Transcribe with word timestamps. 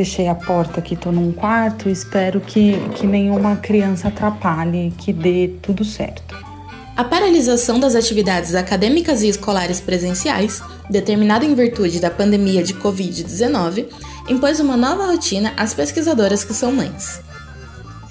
fechei 0.00 0.28
a 0.28 0.34
porta 0.34 0.80
aqui, 0.80 0.96
tô 0.96 1.12
num 1.12 1.30
quarto, 1.30 1.90
espero 1.90 2.40
que, 2.40 2.72
que 2.94 3.06
nenhuma 3.06 3.56
criança 3.56 4.08
atrapalhe, 4.08 4.94
que 4.96 5.12
dê 5.12 5.50
tudo 5.60 5.84
certo. 5.84 6.34
A 6.96 7.04
paralisação 7.04 7.78
das 7.78 7.94
atividades 7.94 8.54
acadêmicas 8.54 9.22
e 9.22 9.28
escolares 9.28 9.78
presenciais, 9.78 10.62
determinada 10.88 11.44
em 11.44 11.54
virtude 11.54 12.00
da 12.00 12.10
pandemia 12.10 12.62
de 12.62 12.72
Covid-19, 12.72 13.88
impôs 14.26 14.58
uma 14.58 14.74
nova 14.74 15.04
rotina 15.04 15.52
às 15.54 15.74
pesquisadoras 15.74 16.44
que 16.44 16.54
são 16.54 16.72
mães. 16.72 17.20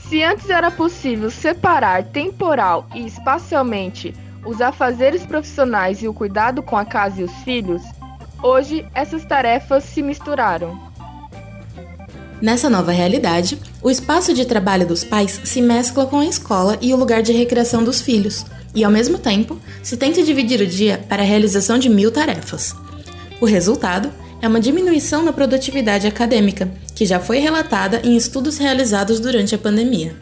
Se 0.08 0.22
antes 0.22 0.48
era 0.48 0.70
possível 0.70 1.32
separar 1.32 2.04
temporal 2.04 2.86
e 2.94 3.08
espacialmente 3.08 4.14
os 4.46 4.62
afazeres 4.62 5.26
profissionais 5.26 6.04
e 6.04 6.08
o 6.08 6.14
cuidado 6.14 6.62
com 6.62 6.78
a 6.78 6.86
casa 6.86 7.22
e 7.22 7.24
os 7.24 7.34
filhos, 7.44 7.82
hoje 8.44 8.86
essas 8.94 9.26
tarefas 9.26 9.84
se 9.86 10.04
misturaram. 10.04 10.89
Nessa 12.42 12.70
nova 12.70 12.92
realidade, 12.92 13.60
o 13.84 13.92
espaço 13.92 14.34
de 14.34 14.46
trabalho 14.46 14.88
dos 14.88 15.04
pais 15.04 15.42
se 15.44 15.62
mescla 15.62 16.06
com 16.06 16.20
a 16.20 16.26
escola 16.26 16.78
e 16.82 16.94
o 16.94 16.98
lugar 16.98 17.22
de 17.22 17.34
recreação 17.34 17.84
dos 17.84 18.00
filhos, 18.00 18.46
e 18.74 18.84
ao 18.84 18.92
mesmo 18.92 19.18
tempo 19.18 19.60
se 19.84 19.98
tenta 19.98 20.24
dividir 20.24 20.62
o 20.62 20.68
dia 20.68 21.04
para 21.10 21.22
a 21.22 21.26
realização 21.26 21.78
de 21.78 21.90
mil 21.90 22.12
tarefas. 22.12 22.74
O 23.42 23.46
resultado 23.46 24.10
é 24.42 24.48
uma 24.48 24.62
diminuição 24.62 25.22
na 25.22 25.34
produtividade 25.34 26.08
acadêmica, 26.08 26.72
que 26.96 27.06
já 27.06 27.20
foi 27.20 27.40
relatada 27.40 28.02
em 28.06 28.16
estudos 28.16 28.58
realizados 28.58 29.20
durante 29.20 29.54
a 29.54 29.58
pandemia. 29.58 30.16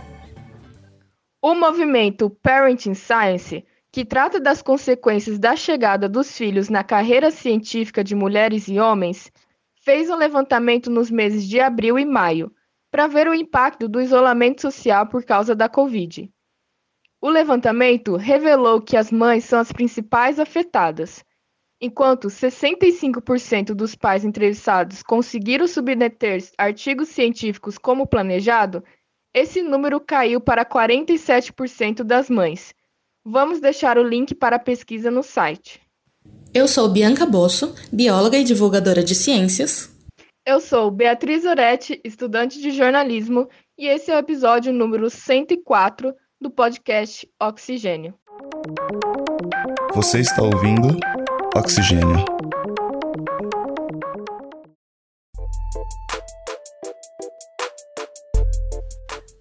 O 1.40 1.54
movimento 1.54 2.32
Parenting 2.42 2.96
Science, 2.96 3.64
que 3.92 4.04
trata 4.04 4.40
das 4.40 4.64
consequências 4.64 5.38
da 5.38 5.56
chegada 5.56 6.10
dos 6.10 6.36
filhos 6.36 6.68
na 6.68 6.84
carreira 6.84 7.30
científica 7.30 8.04
de 8.04 8.16
mulheres 8.16 8.68
e 8.68 8.80
homens, 8.80 9.32
fez 9.88 10.10
um 10.10 10.18
levantamento 10.18 10.90
nos 10.90 11.10
meses 11.10 11.48
de 11.48 11.62
abril 11.62 11.98
e 11.98 12.04
maio 12.04 12.54
para 12.92 13.08
ver 13.08 13.26
o 13.26 13.34
impacto 13.34 13.88
do 13.88 14.02
isolamento 14.02 14.62
social 14.62 15.08
por 15.08 15.24
causa 15.24 15.56
da 15.56 15.70
Covid. 15.70 16.30
O 17.22 17.30
levantamento 17.30 18.18
revelou 18.18 18.82
que 18.82 18.98
as 18.98 19.14
mães 19.14 19.46
são 19.46 19.58
as 19.58 19.72
principais 19.72 20.42
afetadas, 20.42 21.24
Enquanto 21.80 22.28
65% 22.28 23.76
dos 23.76 23.96
pais 23.96 24.26
entrevistados 24.26 25.04
conseguiram 25.04 25.68
submeter 25.68 26.44
artigos 26.58 27.08
científicos 27.08 27.78
como 27.78 28.08
planejado, 28.08 28.84
esse 29.34 29.62
número 29.62 30.02
caiu 30.02 30.42
para 30.42 30.66
47% 30.66 32.04
das 32.04 32.30
mães. 32.30 32.74
Vamos 33.24 33.62
deixar 33.62 33.98
o 33.98 34.04
link 34.04 34.36
para 34.36 34.56
a 34.56 34.60
pesquisa 34.60 35.10
no 35.12 35.22
site. 35.22 35.87
Eu 36.54 36.68
sou 36.68 36.90
Bianca 36.90 37.26
Bosso, 37.26 37.76
bióloga 37.92 38.38
e 38.38 38.44
divulgadora 38.44 39.04
de 39.04 39.14
ciências. 39.14 39.96
Eu 40.46 40.60
sou 40.60 40.90
Beatriz 40.90 41.46
Oretti, 41.46 42.00
estudante 42.04 42.62
de 42.62 42.72
jornalismo, 42.72 43.50
e 43.78 43.86
esse 43.86 44.10
é 44.10 44.16
o 44.16 44.20
episódio 44.20 44.72
número 44.72 45.10
104 45.10 46.14
do 46.40 46.50
podcast 46.50 47.30
Oxigênio. 47.42 48.14
Você 49.94 50.20
está 50.22 50.42
ouvindo 50.42 50.98
Oxigênio. 51.56 52.26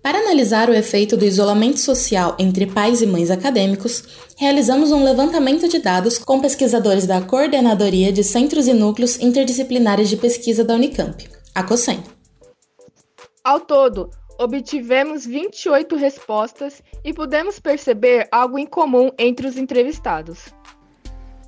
Para 0.07 0.21
analisar 0.21 0.71
o 0.71 0.73
efeito 0.73 1.17
do 1.17 1.25
isolamento 1.25 1.81
social 1.81 2.37
entre 2.39 2.65
pais 2.65 3.03
e 3.03 3.07
mães 3.09 3.29
acadêmicos, 3.29 4.05
realizamos 4.37 4.93
um 4.93 5.03
levantamento 5.03 5.69
de 5.69 5.81
dados 5.81 6.17
com 6.17 6.41
pesquisadores 6.41 7.09
da 7.09 7.21
Coordenadoria 7.21 8.13
de 8.13 8.23
Centros 8.23 8.69
e 8.69 8.73
Núcleos 8.73 9.19
Interdisciplinares 9.19 10.09
de 10.09 10.17
Pesquisa 10.17 10.63
da 10.63 10.75
Unicamp, 10.75 11.29
a 11.53 11.65
COSEM. 11.65 12.05
Ao 13.43 13.59
todo, 13.59 14.09
obtivemos 14.39 15.27
28 15.27 15.97
respostas 15.97 16.81
e 17.05 17.13
pudemos 17.13 17.59
perceber 17.59 18.29
algo 18.31 18.61
em 18.61 18.67
comum 18.67 19.11
entre 19.19 19.49
os 19.49 19.57
entrevistados. 19.57 20.45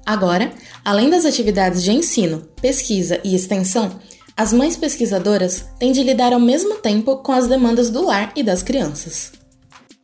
Agora, 0.04 0.50
além 0.84 1.08
das 1.08 1.24
atividades 1.24 1.80
de 1.80 1.92
ensino, 1.92 2.42
pesquisa 2.60 3.20
e 3.22 3.36
extensão, 3.36 4.00
as 4.38 4.52
mães 4.52 4.76
pesquisadoras 4.76 5.68
têm 5.80 5.90
de 5.90 6.00
lidar 6.00 6.32
ao 6.32 6.38
mesmo 6.38 6.76
tempo 6.76 7.16
com 7.24 7.32
as 7.32 7.48
demandas 7.48 7.90
do 7.90 8.04
lar 8.04 8.32
e 8.36 8.42
das 8.44 8.62
crianças. 8.62 9.32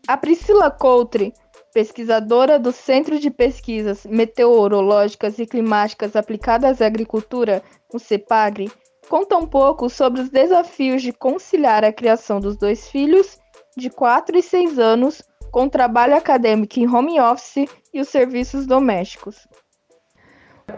A 0.09 0.17
Priscila 0.17 0.73
Coutre, 0.73 1.33
pesquisadora 1.73 2.59
do 2.59 2.73
Centro 2.73 3.21
de 3.21 3.31
Pesquisas 3.31 4.05
Meteorológicas 4.05 5.39
e 5.39 5.47
Climáticas 5.47 6.17
Aplicadas 6.17 6.83
à 6.83 6.87
Agricultura, 6.87 7.63
o 7.93 8.01
CEPAGRE, 8.01 8.73
conta 9.09 9.37
um 9.37 9.47
pouco 9.47 9.89
sobre 9.89 10.23
os 10.23 10.29
desafios 10.29 11.01
de 11.01 11.13
conciliar 11.13 11.85
a 11.85 11.93
criação 11.93 12.41
dos 12.41 12.57
dois 12.57 12.89
filhos, 12.89 13.39
de 13.77 13.89
4 13.89 14.37
e 14.37 14.43
6 14.43 14.81
anos, 14.81 15.23
com 15.53 15.67
o 15.67 15.71
trabalho 15.71 16.17
acadêmico 16.17 16.81
em 16.81 16.93
home 16.93 17.21
office 17.21 17.69
e 17.93 18.01
os 18.01 18.09
serviços 18.09 18.67
domésticos. 18.67 19.47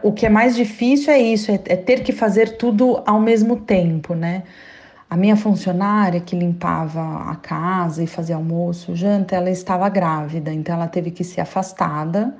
O 0.03 0.13
que 0.13 0.27
é 0.27 0.29
mais 0.29 0.57
difícil 0.57 1.13
é 1.13 1.19
isso, 1.19 1.51
é, 1.51 1.61
é 1.67 1.77
ter 1.77 2.03
que 2.03 2.13
fazer 2.13 2.57
tudo 2.57 3.03
ao 3.07 3.21
mesmo 3.21 3.57
tempo, 3.57 4.15
né? 4.15 4.43
A 5.09 5.17
minha 5.17 5.37
funcionária 5.37 6.21
que 6.21 6.35
limpava 6.35 7.31
a 7.31 7.37
casa 7.37 8.03
e 8.03 8.07
fazia 8.07 8.35
almoço, 8.35 8.97
janta, 8.97 9.37
ela 9.37 9.51
estava 9.51 9.89
grávida, 9.89 10.53
então 10.53 10.75
ela 10.75 10.89
teve 10.89 11.13
que 11.13 11.23
ser 11.23 11.41
afastada 11.41 12.35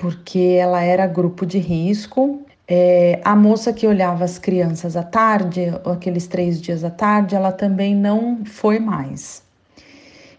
porque 0.00 0.56
ela 0.58 0.82
era 0.82 1.06
grupo 1.06 1.44
de 1.44 1.58
risco. 1.58 2.40
É, 2.66 3.20
a 3.22 3.36
moça 3.36 3.72
que 3.72 3.86
olhava 3.86 4.24
as 4.24 4.38
crianças 4.38 4.96
à 4.96 5.02
tarde, 5.02 5.72
aqueles 5.84 6.26
três 6.26 6.60
dias 6.60 6.82
à 6.84 6.90
tarde, 6.90 7.34
ela 7.34 7.52
também 7.52 7.94
não 7.94 8.44
foi 8.46 8.78
mais. 8.78 9.42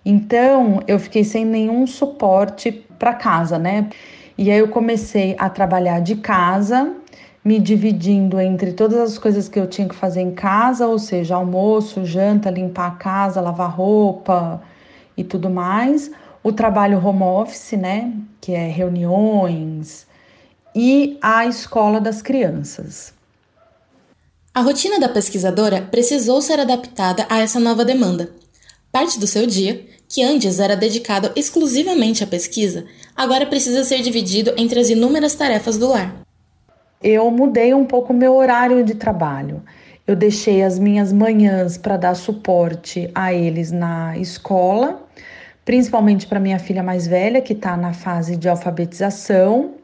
Então 0.04 0.82
eu 0.88 0.98
fiquei 0.98 1.24
sem 1.24 1.46
nenhum 1.46 1.86
suporte 1.86 2.72
para 2.98 3.14
casa, 3.14 3.60
né? 3.60 3.90
E 4.42 4.50
aí 4.50 4.58
eu 4.58 4.70
comecei 4.70 5.36
a 5.38 5.52
trabalhar 5.52 6.00
de 6.00 6.16
casa, 6.16 6.96
me 7.46 7.60
dividindo 7.60 8.42
entre 8.42 8.74
todas 8.74 8.98
as 8.98 9.20
coisas 9.20 9.48
que 9.48 9.60
eu 9.60 9.68
tinha 9.68 9.88
que 9.88 9.94
fazer 9.94 10.22
em 10.22 10.32
casa, 10.32 10.88
ou 10.88 10.98
seja, 10.98 11.36
almoço, 11.36 12.04
janta, 12.04 12.50
limpar 12.50 12.88
a 12.88 12.96
casa, 12.96 13.40
lavar 13.40 13.70
roupa 13.70 14.60
e 15.16 15.24
tudo 15.24 15.48
mais. 15.48 16.10
O 16.42 16.52
trabalho 16.52 16.98
home 17.06 17.22
office, 17.22 17.74
né, 17.74 18.12
que 18.42 18.52
é 18.54 18.68
reuniões, 18.68 20.08
e 20.74 21.20
a 21.22 21.46
escola 21.46 22.02
das 22.02 22.20
crianças. 22.24 23.14
A 24.56 24.62
rotina 24.62 25.00
da 25.00 25.08
pesquisadora 25.08 25.84
precisou 25.84 26.42
ser 26.42 26.60
adaptada 26.60 27.28
a 27.30 27.38
essa 27.38 27.60
nova 27.60 27.86
demanda. 27.86 28.32
Parte 28.92 29.20
do 29.20 29.28
seu 29.28 29.46
dia 29.46 29.86
que 30.14 30.22
antes 30.22 30.60
era 30.60 30.76
dedicado 30.76 31.32
exclusivamente 31.38 32.22
à 32.22 32.28
pesquisa, 32.28 32.84
agora 33.16 33.46
precisa 33.46 33.82
ser 33.86 34.02
dividido 34.02 34.54
entre 34.58 34.78
as 34.78 34.90
inúmeras 34.90 35.36
tarefas 35.36 35.78
do 35.78 35.88
lar. 35.88 36.14
Eu 37.02 37.32
mudei 37.32 37.74
um 37.74 37.86
pouco 37.86 38.14
meu 38.14 38.36
horário 38.36 38.84
de 38.84 38.94
trabalho. 38.94 39.64
Eu 40.06 40.14
deixei 40.14 40.64
as 40.64 40.78
minhas 40.78 41.14
manhãs 41.14 41.78
para 41.78 41.96
dar 41.96 42.16
suporte 42.16 43.10
a 43.16 43.34
eles 43.34 43.72
na 43.72 44.18
escola, 44.18 45.02
principalmente 45.64 46.28
para 46.28 46.42
minha 46.42 46.60
filha 46.60 46.84
mais 46.84 47.08
velha, 47.08 47.40
que 47.40 47.54
está 47.54 47.78
na 47.78 47.94
fase 47.94 48.36
de 48.36 48.50
alfabetização. 48.50 49.76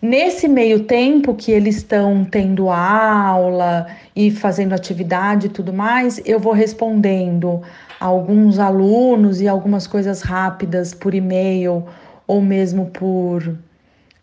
Nesse 0.00 0.48
meio 0.48 0.84
tempo 0.84 1.34
que 1.34 1.52
eles 1.52 1.76
estão 1.76 2.24
tendo 2.24 2.70
aula 2.70 3.86
e 4.16 4.30
fazendo 4.30 4.72
atividade 4.72 5.46
e 5.48 5.50
tudo 5.50 5.74
mais, 5.74 6.20
eu 6.24 6.40
vou 6.40 6.54
respondendo 6.54 7.62
alguns 8.02 8.58
alunos 8.58 9.40
e 9.40 9.46
algumas 9.46 9.86
coisas 9.86 10.22
rápidas 10.22 10.92
por 10.92 11.14
e-mail 11.14 11.86
ou 12.26 12.42
mesmo 12.42 12.86
por 12.86 13.56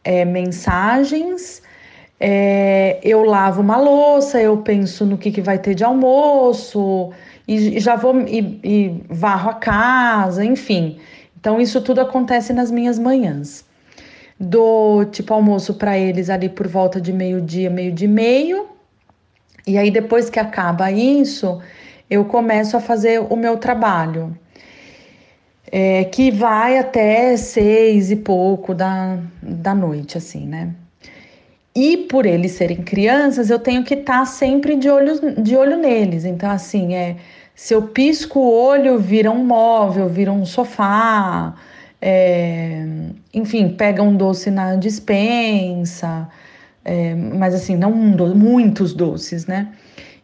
é, 0.03 0.25
mensagens. 0.25 1.61
É, 2.19 2.99
eu 3.01 3.23
lavo 3.23 3.61
uma 3.61 3.77
louça, 3.77 4.41
eu 4.41 4.57
penso 4.57 5.05
no 5.05 5.17
que, 5.17 5.31
que 5.31 5.41
vai 5.41 5.57
ter 5.57 5.73
de 5.73 5.85
almoço 5.85 7.11
e 7.47 7.79
já 7.79 7.95
vou 7.95 8.19
e, 8.27 8.59
e 8.63 9.03
varro 9.09 9.51
a 9.51 9.53
casa, 9.53 10.43
enfim. 10.43 10.99
Então, 11.39 11.61
isso 11.61 11.79
tudo 11.79 12.01
acontece 12.01 12.51
nas 12.51 12.69
minhas 12.69 12.99
manhãs. 12.99 13.63
Dou 14.37 15.05
tipo 15.05 15.33
almoço 15.33 15.73
para 15.75 15.97
eles 15.97 16.29
ali 16.29 16.49
por 16.49 16.67
volta 16.67 16.99
de 16.99 17.13
meio-dia, 17.13 17.69
meio-dia 17.69 18.07
e 18.07 18.11
meio. 18.11 18.67
E 19.65 19.77
aí, 19.77 19.89
depois 19.89 20.29
que 20.29 20.39
acaba 20.39 20.91
isso, 20.91 21.61
eu 22.09 22.25
começo 22.25 22.75
a 22.75 22.79
fazer 22.79 23.19
o 23.19 23.35
meu 23.35 23.57
trabalho, 23.57 24.37
é, 25.71 26.03
que 26.05 26.31
vai 26.31 26.77
até 26.77 27.37
seis 27.37 28.09
e 28.09 28.15
pouco 28.15 28.73
da, 28.73 29.19
da 29.41 29.75
noite, 29.75 30.17
assim, 30.17 30.47
né? 30.47 30.73
E 31.75 31.97
por 31.97 32.25
eles 32.25 32.53
serem 32.53 32.77
crianças, 32.77 33.49
eu 33.49 33.59
tenho 33.59 33.83
que 33.83 33.93
estar 33.93 34.19
tá 34.19 34.25
sempre 34.25 34.75
de 34.75 34.89
olho, 34.89 35.41
de 35.41 35.55
olho 35.55 35.77
neles. 35.77 36.25
Então, 36.25 36.49
assim, 36.49 36.95
é, 36.95 37.17
se 37.53 37.73
eu 37.73 37.83
pisco 37.83 38.39
o 38.39 38.51
olho, 38.51 38.97
vira 38.97 39.29
um 39.29 39.45
móvel, 39.45 40.09
vira 40.09 40.31
um 40.31 40.45
sofá, 40.45 41.53
é, 42.01 42.85
enfim, 43.33 43.69
pega 43.69 44.01
um 44.01 44.15
doce 44.15 44.49
na 44.49 44.75
dispensa, 44.75 46.27
é, 46.83 47.13
mas 47.13 47.53
assim, 47.53 47.75
não 47.75 47.91
um 47.91 48.11
doce, 48.15 48.35
muitos 48.35 48.93
doces, 48.93 49.45
né? 49.45 49.69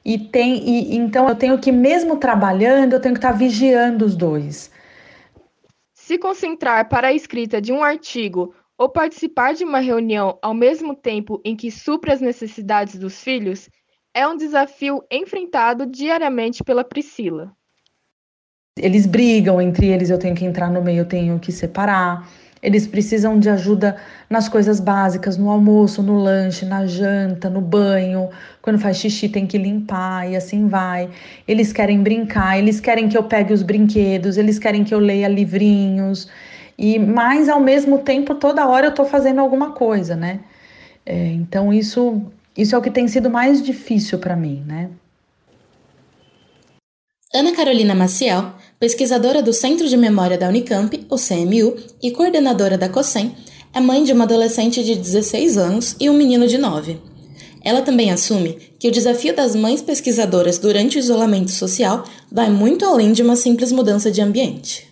E 0.06 0.19
tem 0.19 0.63
e 0.63 0.96
então 0.96 1.28
eu 1.28 1.36
tenho 1.36 1.57
que 1.60 1.72
mesmo 1.72 2.18
trabalhando, 2.18 2.94
eu 2.94 3.02
tenho 3.02 3.16
que 3.16 3.19
estar 3.19 3.31
tá 3.31 3.38
vigiando 3.38 4.06
os 4.06 4.16
dois. 4.16 4.69
Se 5.94 6.19
concentrar 6.19 6.88
para 6.88 7.07
a 7.07 7.13
escrita 7.13 7.60
de 7.60 7.74
um 7.74 7.84
artigo 7.84 8.54
ou 8.78 8.88
participar 8.88 9.56
de 9.56 9.63
uma 9.63 9.80
reunião 9.80 10.38
ao 10.42 10.54
mesmo 10.54 10.96
tempo 10.96 11.42
em 11.44 11.56
que 11.56 11.72
supra 11.72 12.13
as 12.13 12.22
necessidades 12.22 13.00
dos 13.00 13.24
filhos 13.24 13.69
é 14.13 14.28
um 14.28 14.38
desafio 14.38 15.04
enfrentado 15.12 15.86
diariamente 15.86 16.63
pela 16.63 16.84
Priscila. 16.84 17.51
Eles 18.78 19.06
brigam 19.06 19.62
entre 19.62 19.88
eles, 19.88 20.10
eu 20.10 20.19
tenho 20.19 20.36
que 20.36 20.46
entrar 20.46 20.69
no 20.69 20.81
meio, 20.81 21.00
eu 21.00 21.08
tenho 21.08 21.40
que 21.40 21.51
separar. 21.51 22.30
Eles 22.65 22.88
precisam 22.88 23.39
de 23.39 23.47
ajuda 23.47 23.95
nas 24.27 24.50
coisas 24.50 24.79
básicas, 24.79 25.38
no 25.38 25.51
almoço, 25.51 26.01
no 26.01 26.17
lanche, 26.17 26.65
na 26.65 26.88
janta, 26.88 27.47
no 27.47 27.62
banho. 27.62 28.29
Quando 28.62 28.79
faz 28.79 28.97
xixi, 28.97 29.29
tem 29.29 29.45
que 29.45 29.57
limpar 29.57 30.27
e 30.31 30.35
assim 30.35 30.67
vai. 30.67 31.09
Eles 31.47 31.71
querem 31.71 32.01
brincar, 32.01 32.57
eles 32.57 32.79
querem 32.79 33.07
que 33.07 33.15
eu 33.15 33.23
pegue 33.23 33.53
os 33.53 33.62
brinquedos, 33.62 34.35
eles 34.35 34.57
querem 34.57 34.83
que 34.83 34.95
eu 34.95 35.00
leia 35.00 35.27
livrinhos. 35.27 36.27
E 36.75 36.97
mas 36.97 37.47
ao 37.50 37.59
mesmo 37.59 38.00
tempo, 38.00 38.33
toda 38.33 38.67
hora 38.67 38.88
eu 38.88 38.89
estou 38.89 39.06
fazendo 39.06 39.39
alguma 39.41 39.73
coisa, 39.73 40.15
né? 40.15 40.39
É, 41.06 41.27
então 41.33 41.71
isso 41.71 42.23
isso 42.57 42.73
é 42.73 42.77
o 42.77 42.81
que 42.81 42.89
tem 42.89 43.07
sido 43.07 43.29
mais 43.29 43.62
difícil 43.62 44.17
para 44.17 44.35
mim, 44.35 44.63
né? 44.65 44.89
Ana 47.33 47.53
Carolina 47.53 47.94
Maciel, 47.94 48.53
pesquisadora 48.86 49.42
do 49.42 49.52
Centro 49.52 49.90
de 49.90 49.98
Memória 49.98 50.38
da 50.38 50.48
Unicamp, 50.48 51.08
o 51.10 51.16
CMU, 51.16 51.76
e 52.04 52.12
coordenadora 52.12 52.78
da 52.78 52.88
COSEM, 52.88 53.36
é 53.74 53.80
mãe 53.80 54.04
de 54.04 54.14
uma 54.14 54.26
adolescente 54.26 54.84
de 54.84 54.94
16 54.94 55.58
anos 55.58 55.96
e 56.00 56.08
um 56.08 56.14
menino 56.14 56.48
de 56.48 56.56
9. 56.60 57.02
Ela 57.64 57.82
também 57.82 58.12
assume 58.12 58.60
que 58.78 58.88
o 58.88 58.92
desafio 58.92 59.36
das 59.36 59.56
mães 59.56 59.82
pesquisadoras 59.82 60.60
durante 60.60 60.98
o 60.98 61.00
isolamento 61.00 61.50
social 61.50 62.04
vai 62.32 62.52
muito 62.52 62.86
além 62.86 63.12
de 63.12 63.24
uma 63.24 63.36
simples 63.36 63.72
mudança 63.72 64.12
de 64.12 64.22
ambiente. 64.22 64.88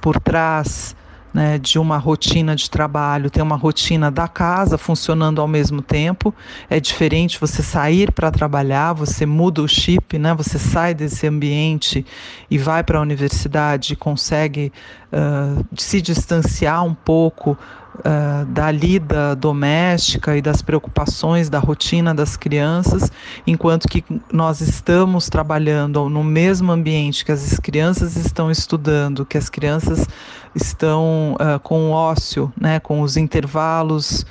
Por 0.00 0.20
trás 0.20 0.94
né, 1.32 1.58
de 1.58 1.78
uma 1.78 1.98
rotina 1.98 2.56
de 2.56 2.70
trabalho, 2.70 3.30
ter 3.30 3.42
uma 3.42 3.56
rotina 3.56 4.10
da 4.10 4.26
casa 4.26 4.78
funcionando 4.78 5.40
ao 5.40 5.48
mesmo 5.48 5.82
tempo. 5.82 6.34
É 6.68 6.80
diferente 6.80 7.38
você 7.40 7.62
sair 7.62 8.12
para 8.12 8.30
trabalhar, 8.30 8.92
você 8.92 9.26
muda 9.26 9.62
o 9.62 9.68
chip, 9.68 10.18
né, 10.18 10.34
você 10.34 10.58
sai 10.58 10.94
desse 10.94 11.26
ambiente 11.26 12.04
e 12.50 12.58
vai 12.58 12.82
para 12.82 12.98
a 12.98 13.02
universidade 13.02 13.92
e 13.92 13.96
consegue 13.96 14.72
uh, 15.12 15.64
se 15.76 16.00
distanciar 16.00 16.84
um 16.84 16.94
pouco 16.94 17.56
uh, 17.98 18.44
da 18.46 18.70
lida 18.70 19.34
doméstica 19.36 20.36
e 20.36 20.42
das 20.42 20.62
preocupações 20.62 21.48
da 21.48 21.58
rotina 21.58 22.14
das 22.14 22.36
crianças, 22.36 23.10
enquanto 23.46 23.88
que 23.88 24.04
nós 24.32 24.60
estamos 24.60 25.28
trabalhando 25.28 26.08
no 26.08 26.24
mesmo 26.24 26.72
ambiente 26.72 27.24
que 27.24 27.32
as 27.32 27.58
crianças 27.58 28.16
estão 28.16 28.50
estudando, 28.50 29.26
que 29.26 29.38
as 29.38 29.48
crianças 29.48 30.06
estão 30.62 31.34
uh, 31.34 31.58
com 31.60 31.90
o 31.90 31.92
ócio, 31.92 32.52
né, 32.60 32.78
com 32.80 33.00
os 33.00 33.16
intervalos 33.16 34.26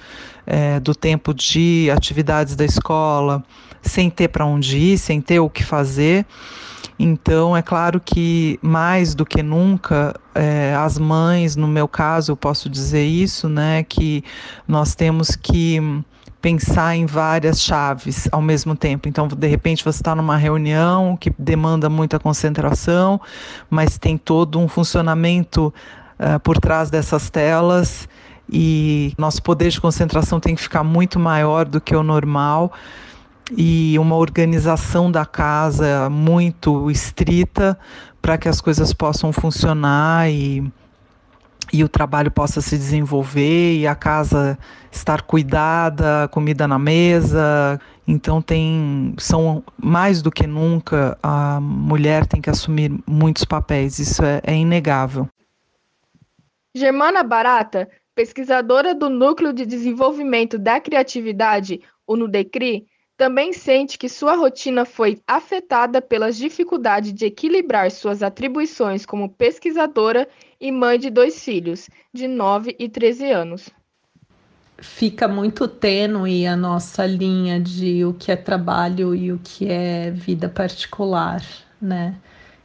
uh, 0.46 0.80
do 0.82 0.94
tempo 0.94 1.34
de 1.34 1.90
atividades 1.92 2.56
da 2.56 2.66
escola, 2.66 3.44
sem 3.82 4.10
ter 4.10 4.28
para 4.28 4.46
onde 4.46 4.78
ir, 4.78 4.98
sem 4.98 5.22
ter 5.22 5.40
o 5.40 5.50
que 5.50 5.64
fazer. 5.64 6.26
Então, 7.00 7.56
é 7.56 7.62
claro 7.62 8.02
que 8.04 8.60
mais 8.62 9.14
do 9.14 9.24
que 9.24 9.44
nunca, 9.44 10.20
é, 10.34 10.74
as 10.76 10.98
mães, 10.98 11.56
no 11.56 11.68
meu 11.68 11.88
caso, 11.88 12.32
eu 12.32 12.38
posso 12.38 12.68
dizer 12.70 13.06
isso, 13.06 13.48
né, 13.48 13.84
que 13.84 14.24
nós 14.68 14.96
temos 14.96 15.36
que 15.36 15.80
pensar 16.42 16.96
em 16.96 17.06
várias 17.06 17.62
chaves 17.62 18.28
ao 18.32 18.42
mesmo 18.42 18.76
tempo. 18.76 19.08
Então, 19.08 19.28
de 19.28 19.48
repente, 19.48 19.84
você 19.84 20.00
está 20.00 20.16
numa 20.16 20.38
reunião 20.38 21.16
que 21.18 21.32
demanda 21.38 21.90
muita 21.90 22.20
concentração, 22.20 23.20
mas 23.70 23.98
tem 23.98 24.18
todo 24.18 24.60
um 24.60 24.68
funcionamento 24.68 25.74
uh, 26.20 26.40
por 26.40 26.58
trás 26.58 26.90
dessas 26.90 27.30
telas 27.30 28.08
e 28.50 29.14
nosso 29.18 29.42
poder 29.44 29.70
de 29.70 29.82
concentração 29.82 30.40
tem 30.40 30.56
que 30.56 30.62
ficar 30.62 30.84
muito 30.84 31.20
maior 31.20 31.66
do 31.66 31.82
que 31.82 31.96
o 31.96 32.04
normal 32.04 32.72
e 33.56 33.98
uma 34.00 34.16
organização 34.16 35.12
da 35.12 35.26
casa 35.26 36.10
muito 36.10 36.90
estrita 36.92 37.78
para 38.22 38.38
que 38.38 38.50
as 38.50 38.60
coisas 38.60 38.94
possam 38.94 39.32
funcionar 39.32 40.30
e, 40.30 40.70
e 41.72 41.84
o 41.84 41.90
trabalho 41.90 42.32
possa 42.32 42.62
se 42.62 42.78
desenvolver 42.78 43.78
e 43.78 43.88
a 43.88 43.96
casa 43.96 44.58
estar 44.92 45.22
cuidada, 45.22 46.28
comida 46.32 46.68
na 46.68 46.80
mesa. 46.80 47.80
Então 48.06 48.42
tem 48.42 49.14
são 49.18 49.64
mais 49.82 50.22
do 50.22 50.32
que 50.32 50.48
nunca 50.48 51.18
a 51.22 51.60
mulher 51.62 52.26
tem 52.26 52.42
que 52.42 52.50
assumir 52.50 52.94
muitos 53.06 53.46
papéis, 53.46 54.00
isso 54.00 54.24
é, 54.24 54.42
é 54.44 54.56
inegável. 54.56 55.28
Germana 56.78 57.24
Barata, 57.24 57.90
pesquisadora 58.14 58.94
do 58.94 59.10
Núcleo 59.10 59.52
de 59.52 59.66
Desenvolvimento 59.66 60.58
da 60.58 60.80
Criatividade, 60.80 61.82
o 62.06 62.16
NUDECRI, 62.16 62.86
também 63.18 63.52
sente 63.52 63.98
que 63.98 64.08
sua 64.08 64.36
rotina 64.36 64.86
foi 64.86 65.20
afetada 65.26 66.02
pelas 66.02 66.38
dificuldades 66.38 67.12
de 67.12 67.26
equilibrar 67.26 67.90
suas 67.90 68.22
atribuições 68.22 69.08
como 69.08 69.28
pesquisadora 69.28 70.30
e 70.62 70.72
mãe 70.72 71.00
de 71.00 71.10
dois 71.10 71.44
filhos, 71.44 71.90
de 72.14 72.28
9 72.28 72.76
e 72.78 72.88
13 72.88 73.32
anos. 73.32 73.70
Fica 74.78 75.28
muito 75.28 75.68
tênue 75.68 76.46
a 76.46 76.56
nossa 76.56 77.08
linha 77.08 77.60
de 77.60 78.06
o 78.06 78.14
que 78.14 78.32
é 78.32 78.36
trabalho 78.36 79.16
e 79.16 79.32
o 79.32 79.40
que 79.44 79.68
é 79.68 80.12
vida 80.12 80.48
particular, 80.48 81.42
né? 81.82 82.16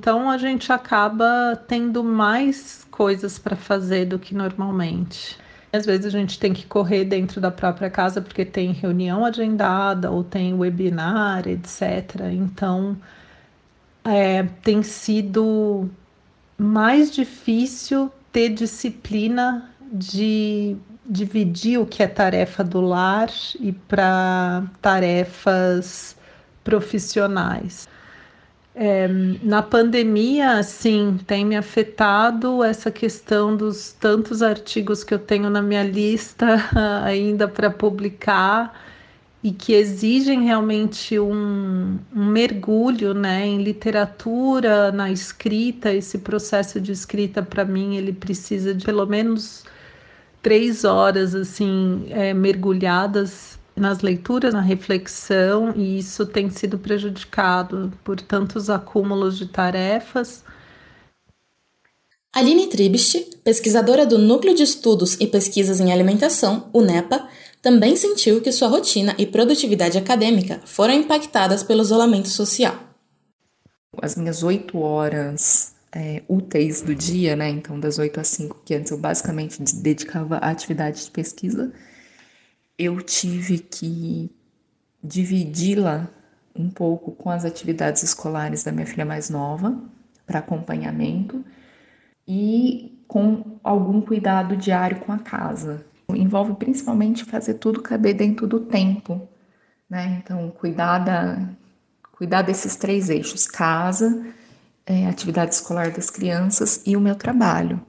Então 0.02 0.28
a 0.28 0.36
gente 0.36 0.72
acaba 0.72 1.54
tendo 1.68 2.02
mais 2.02 2.84
coisas 2.90 3.38
para 3.38 3.54
fazer 3.54 4.04
do 4.04 4.18
que 4.18 4.34
normalmente. 4.34 5.38
Às 5.72 5.86
vezes 5.86 6.06
a 6.06 6.10
gente 6.10 6.40
tem 6.40 6.52
que 6.52 6.66
correr 6.66 7.04
dentro 7.04 7.40
da 7.40 7.52
própria 7.52 7.88
casa 7.88 8.20
porque 8.20 8.44
tem 8.44 8.72
reunião 8.72 9.24
agendada 9.24 10.10
ou 10.10 10.24
tem 10.24 10.54
webinar, 10.54 11.46
etc. 11.46 12.32
Então 12.32 12.96
é, 14.04 14.42
tem 14.64 14.82
sido 14.82 15.88
mais 16.58 17.12
difícil 17.12 18.10
ter 18.32 18.48
disciplina 18.48 19.70
de 19.92 20.76
dividir 21.06 21.78
o 21.78 21.86
que 21.86 22.02
é 22.02 22.08
tarefa 22.08 22.64
do 22.64 22.80
lar 22.80 23.30
e 23.60 23.70
para 23.70 24.64
tarefas 24.80 26.16
profissionais. 26.64 27.86
É, 28.74 29.06
na 29.42 29.62
pandemia, 29.62 30.62
sim, 30.62 31.18
tem 31.26 31.44
me 31.44 31.56
afetado 31.56 32.64
essa 32.64 32.90
questão 32.90 33.54
dos 33.54 33.92
tantos 33.92 34.42
artigos 34.42 35.04
que 35.04 35.12
eu 35.12 35.18
tenho 35.18 35.50
na 35.50 35.60
minha 35.60 35.82
lista 35.82 36.56
ainda 37.04 37.46
para 37.46 37.70
publicar 37.70 38.74
e 39.42 39.52
que 39.52 39.74
exigem 39.74 40.44
realmente 40.44 41.18
um, 41.18 41.98
um, 42.14 42.24
mergulho 42.26 43.12
né, 43.12 43.46
em 43.46 43.62
literatura, 43.62 44.90
na 44.92 45.10
escrita. 45.10 45.92
Esse 45.92 46.18
processo 46.18 46.80
de 46.80 46.92
escrita, 46.92 47.42
para 47.42 47.64
mim, 47.64 47.96
ele 47.96 48.12
precisa 48.12 48.72
de 48.72 48.84
pelo 48.86 49.04
menos 49.04 49.64
três 50.40 50.84
horas 50.84 51.34
assim 51.34 52.06
é, 52.10 52.32
mergulhadas 52.32 53.58
nas 53.82 54.00
leituras, 54.00 54.54
na 54.54 54.60
reflexão, 54.60 55.74
e 55.76 55.98
isso 55.98 56.24
tem 56.24 56.48
sido 56.48 56.78
prejudicado 56.78 57.92
por 58.02 58.20
tantos 58.20 58.70
acúmulos 58.70 59.36
de 59.36 59.46
tarefas. 59.46 60.44
Aline 62.32 62.68
Tribist, 62.68 63.36
pesquisadora 63.44 64.06
do 64.06 64.16
Núcleo 64.16 64.54
de 64.54 64.62
Estudos 64.62 65.18
e 65.20 65.26
Pesquisas 65.26 65.80
em 65.80 65.92
Alimentação, 65.92 66.70
o 66.72 66.80
NEPA, 66.80 67.28
também 67.60 67.94
sentiu 67.94 68.40
que 68.40 68.50
sua 68.50 68.68
rotina 68.68 69.14
e 69.18 69.26
produtividade 69.26 69.98
acadêmica 69.98 70.62
foram 70.64 70.94
impactadas 70.94 71.62
pelo 71.62 71.82
isolamento 71.82 72.28
social. 72.28 72.74
As 74.00 74.16
minhas 74.16 74.42
oito 74.42 74.78
horas 74.78 75.74
é, 75.94 76.22
úteis 76.26 76.80
do 76.80 76.94
dia, 76.94 77.36
né? 77.36 77.50
Então, 77.50 77.78
das 77.78 77.98
oito 77.98 78.18
às 78.18 78.28
cinco, 78.28 78.62
que 78.64 78.74
antes 78.74 78.90
eu 78.90 78.98
basicamente 78.98 79.62
dedicava 79.82 80.36
à 80.36 80.50
atividade 80.50 81.04
de 81.04 81.10
pesquisa, 81.10 81.70
eu 82.78 83.00
tive 83.00 83.58
que 83.58 84.30
dividi-la 85.02 86.08
um 86.54 86.68
pouco 86.70 87.12
com 87.12 87.30
as 87.30 87.44
atividades 87.44 88.02
escolares 88.02 88.62
da 88.62 88.72
minha 88.72 88.86
filha 88.86 89.04
mais 89.04 89.30
nova, 89.30 89.76
para 90.26 90.38
acompanhamento, 90.38 91.44
e 92.26 93.02
com 93.08 93.58
algum 93.62 94.00
cuidado 94.00 94.56
diário 94.56 95.00
com 95.00 95.12
a 95.12 95.18
casa. 95.18 95.84
Envolve 96.08 96.54
principalmente 96.54 97.24
fazer 97.24 97.54
tudo 97.54 97.82
caber 97.82 98.14
dentro 98.14 98.46
do 98.46 98.60
tempo, 98.60 99.28
né? 99.88 100.20
Então, 100.22 100.50
cuidar, 100.50 100.98
da, 100.98 101.48
cuidar 102.12 102.42
desses 102.42 102.76
três 102.76 103.08
eixos: 103.08 103.46
casa, 103.46 104.24
é, 104.86 105.06
atividade 105.06 105.54
escolar 105.54 105.90
das 105.90 106.10
crianças 106.10 106.82
e 106.86 106.96
o 106.96 107.00
meu 107.00 107.14
trabalho. 107.14 107.80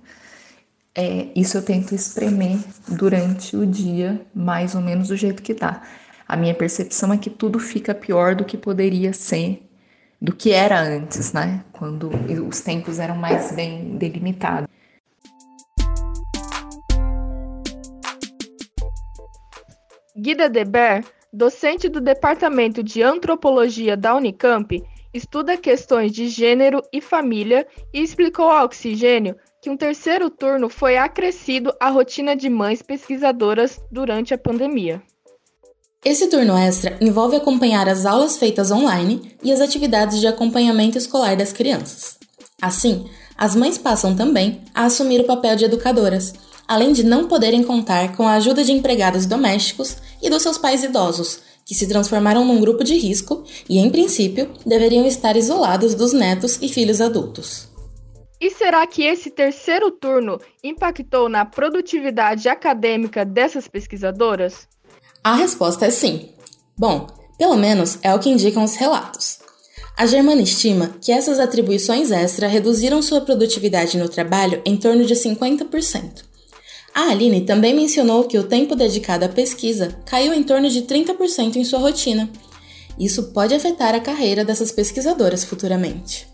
É, 0.95 1.29
isso 1.35 1.57
eu 1.57 1.65
tento 1.65 1.95
espremer 1.95 2.59
durante 2.87 3.57
o 3.57 3.65
dia, 3.65 4.21
mais 4.33 4.75
ou 4.75 4.81
menos 4.81 5.07
do 5.07 5.15
jeito 5.15 5.41
que 5.41 5.55
dá. 5.55 5.81
a 6.27 6.37
minha 6.37 6.53
percepção 6.53 7.11
é 7.11 7.17
que 7.17 7.31
tudo 7.31 7.59
fica 7.59 7.95
pior 7.95 8.35
do 8.35 8.45
que 8.45 8.55
poderia 8.55 9.11
ser, 9.11 9.67
do 10.21 10.35
que 10.35 10.51
era 10.51 10.79
antes, 10.79 11.33
né? 11.33 11.63
Quando 11.71 12.11
os 12.47 12.61
tempos 12.61 12.99
eram 12.99 13.15
mais 13.15 13.51
bem 13.51 13.97
delimitados. 13.97 14.69
Guida 20.15 20.47
Deber, 20.47 21.03
docente 21.31 21.89
do 21.89 21.99
Departamento 21.99 22.83
de 22.83 23.01
Antropologia 23.01 23.97
da 23.97 24.15
Unicamp, 24.15 24.81
estuda 25.11 25.57
questões 25.57 26.11
de 26.11 26.27
gênero 26.27 26.83
e 26.93 27.01
família 27.01 27.67
e 27.91 28.01
explicou 28.01 28.49
ao 28.49 28.65
Oxigênio 28.65 29.35
que 29.63 29.69
um 29.69 29.77
terceiro 29.77 30.29
turno 30.29 30.67
foi 30.67 30.97
acrescido 30.97 31.73
à 31.79 31.89
rotina 31.89 32.35
de 32.35 32.49
mães 32.49 32.81
pesquisadoras 32.81 33.79
durante 33.89 34.33
a 34.33 34.37
pandemia. 34.37 35.01
Esse 36.03 36.27
turno 36.27 36.57
extra 36.57 36.97
envolve 36.99 37.37
acompanhar 37.37 37.87
as 37.87 38.05
aulas 38.05 38.35
feitas 38.35 38.71
online 38.71 39.37
e 39.41 39.53
as 39.53 39.61
atividades 39.61 40.19
de 40.19 40.27
acompanhamento 40.27 40.97
escolar 40.97 41.37
das 41.37 41.53
crianças. 41.53 42.17
Assim, 42.61 43.05
as 43.37 43.55
mães 43.55 43.77
passam 43.77 44.13
também 44.13 44.59
a 44.75 44.83
assumir 44.83 45.21
o 45.21 45.25
papel 45.25 45.55
de 45.55 45.63
educadoras, 45.63 46.33
além 46.67 46.91
de 46.91 47.05
não 47.05 47.29
poderem 47.29 47.63
contar 47.63 48.17
com 48.17 48.27
a 48.27 48.33
ajuda 48.33 48.65
de 48.65 48.73
empregados 48.73 49.25
domésticos 49.25 49.95
e 50.21 50.29
dos 50.29 50.43
seus 50.43 50.57
pais 50.57 50.83
idosos, 50.83 51.39
que 51.65 51.73
se 51.73 51.87
transformaram 51.87 52.43
num 52.43 52.59
grupo 52.59 52.83
de 52.83 52.97
risco 52.97 53.45
e, 53.69 53.79
em 53.79 53.89
princípio, 53.89 54.49
deveriam 54.65 55.05
estar 55.05 55.37
isolados 55.37 55.95
dos 55.95 56.11
netos 56.11 56.59
e 56.61 56.67
filhos 56.67 56.99
adultos. 56.99 57.71
E 58.43 58.49
será 58.49 58.85
que 58.85 59.03
esse 59.03 59.29
terceiro 59.29 59.89
turno 59.89 60.37
impactou 60.61 61.29
na 61.29 61.45
produtividade 61.45 62.49
acadêmica 62.49 63.23
dessas 63.23 63.69
pesquisadoras? 63.69 64.67
A 65.23 65.33
resposta 65.33 65.85
é 65.85 65.89
sim. 65.89 66.27
Bom, 66.77 67.07
pelo 67.37 67.55
menos 67.55 67.99
é 68.01 68.13
o 68.13 68.19
que 68.19 68.29
indicam 68.29 68.65
os 68.65 68.75
relatos. 68.75 69.39
A 69.95 70.05
Germana 70.05 70.41
estima 70.41 70.93
que 70.99 71.09
essas 71.09 71.39
atribuições 71.39 72.11
extra 72.11 72.45
reduziram 72.45 73.01
sua 73.01 73.21
produtividade 73.21 73.97
no 73.97 74.09
trabalho 74.09 74.61
em 74.65 74.75
torno 74.75 75.05
de 75.05 75.15
50%. 75.15 76.25
A 76.93 77.11
Aline 77.11 77.45
também 77.45 77.73
mencionou 77.73 78.25
que 78.25 78.37
o 78.37 78.43
tempo 78.43 78.75
dedicado 78.75 79.23
à 79.23 79.29
pesquisa 79.29 79.97
caiu 80.05 80.33
em 80.33 80.43
torno 80.43 80.69
de 80.69 80.81
30% 80.81 81.55
em 81.55 81.63
sua 81.63 81.79
rotina. 81.79 82.29
Isso 82.99 83.31
pode 83.31 83.55
afetar 83.55 83.95
a 83.95 84.01
carreira 84.01 84.43
dessas 84.43 84.69
pesquisadoras 84.69 85.45
futuramente. 85.45 86.32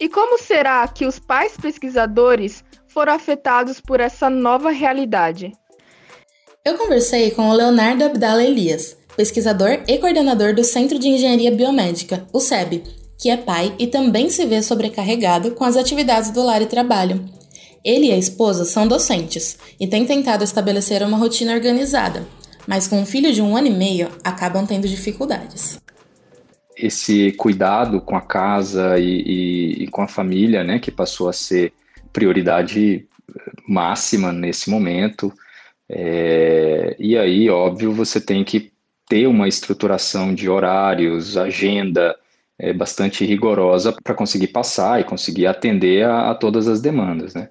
E 0.00 0.08
como 0.08 0.38
será 0.38 0.88
que 0.88 1.04
os 1.04 1.18
pais 1.18 1.58
pesquisadores 1.60 2.64
foram 2.88 3.12
afetados 3.12 3.82
por 3.82 4.00
essa 4.00 4.30
nova 4.30 4.70
realidade? 4.70 5.52
Eu 6.64 6.78
conversei 6.78 7.30
com 7.32 7.50
o 7.50 7.52
Leonardo 7.52 8.04
Abdala 8.04 8.42
Elias, 8.42 8.96
pesquisador 9.14 9.82
e 9.86 9.98
coordenador 9.98 10.54
do 10.54 10.64
Centro 10.64 10.98
de 10.98 11.06
Engenharia 11.06 11.50
Biomédica, 11.50 12.26
o 12.32 12.40
SEB, 12.40 12.82
que 13.18 13.28
é 13.28 13.36
pai 13.36 13.74
e 13.78 13.86
também 13.86 14.30
se 14.30 14.46
vê 14.46 14.62
sobrecarregado 14.62 15.50
com 15.50 15.64
as 15.64 15.76
atividades 15.76 16.30
do 16.30 16.42
lar 16.42 16.62
e 16.62 16.66
trabalho. 16.66 17.22
Ele 17.84 18.06
e 18.06 18.12
a 18.12 18.16
esposa 18.16 18.64
são 18.64 18.88
docentes 18.88 19.58
e 19.78 19.86
têm 19.86 20.06
tentado 20.06 20.42
estabelecer 20.42 21.02
uma 21.02 21.18
rotina 21.18 21.52
organizada, 21.52 22.26
mas 22.66 22.88
com 22.88 22.98
um 22.98 23.06
filho 23.06 23.34
de 23.34 23.42
um 23.42 23.54
ano 23.54 23.66
e 23.66 23.70
meio 23.70 24.08
acabam 24.24 24.66
tendo 24.66 24.88
dificuldades 24.88 25.78
esse 26.82 27.32
cuidado 27.32 28.00
com 28.00 28.16
a 28.16 28.20
casa 28.20 28.98
e, 28.98 29.22
e, 29.22 29.84
e, 29.84 29.88
com 29.88 30.02
a 30.02 30.08
família, 30.08 30.64
né, 30.64 30.78
que 30.78 30.90
passou 30.90 31.28
a 31.28 31.32
ser 31.32 31.72
prioridade 32.12 33.06
máxima 33.68 34.32
nesse 34.32 34.70
momento. 34.70 35.32
É, 35.88 36.96
e 36.98 37.16
aí, 37.16 37.48
óbvio, 37.50 37.92
você 37.92 38.20
tem 38.20 38.44
que 38.44 38.72
ter 39.08 39.26
uma 39.26 39.48
estruturação 39.48 40.34
de 40.34 40.48
horários, 40.48 41.36
agenda 41.36 42.16
é, 42.58 42.72
bastante 42.72 43.24
rigorosa 43.24 43.92
para 44.04 44.14
conseguir 44.14 44.48
passar 44.48 45.00
e 45.00 45.04
conseguir 45.04 45.46
atender 45.46 46.04
a, 46.04 46.30
a 46.30 46.34
todas 46.34 46.68
as 46.68 46.80
demandas, 46.80 47.34
né? 47.34 47.48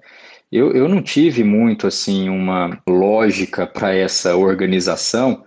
Eu, 0.50 0.72
eu 0.72 0.88
não 0.88 1.00
tive 1.00 1.44
muito 1.44 1.86
assim 1.86 2.28
uma 2.28 2.80
lógica 2.88 3.66
para 3.66 3.94
essa 3.94 4.36
organização, 4.36 5.44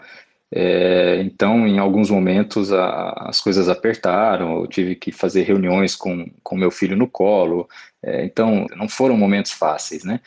é, 0.55 1.19
então, 1.23 1.65
em 1.67 1.79
alguns 1.79 2.11
momentos, 2.11 2.71
a, 2.71 3.09
as 3.27 3.41
coisas 3.41 3.67
apertaram, 3.67 4.59
eu 4.59 4.67
tive 4.67 4.95
que 4.95 5.11
fazer 5.11 5.41
reuniões 5.41 5.95
com, 5.95 6.29
com 6.43 6.55
meu 6.55 6.69
filho 6.69 6.95
no 6.95 7.07
colo, 7.07 7.67
é, 8.03 8.23
então, 8.23 8.67
não 8.75 8.87
foram 8.87 9.17
momentos 9.17 9.51
fáceis, 9.51 10.03
né? 10.03 10.19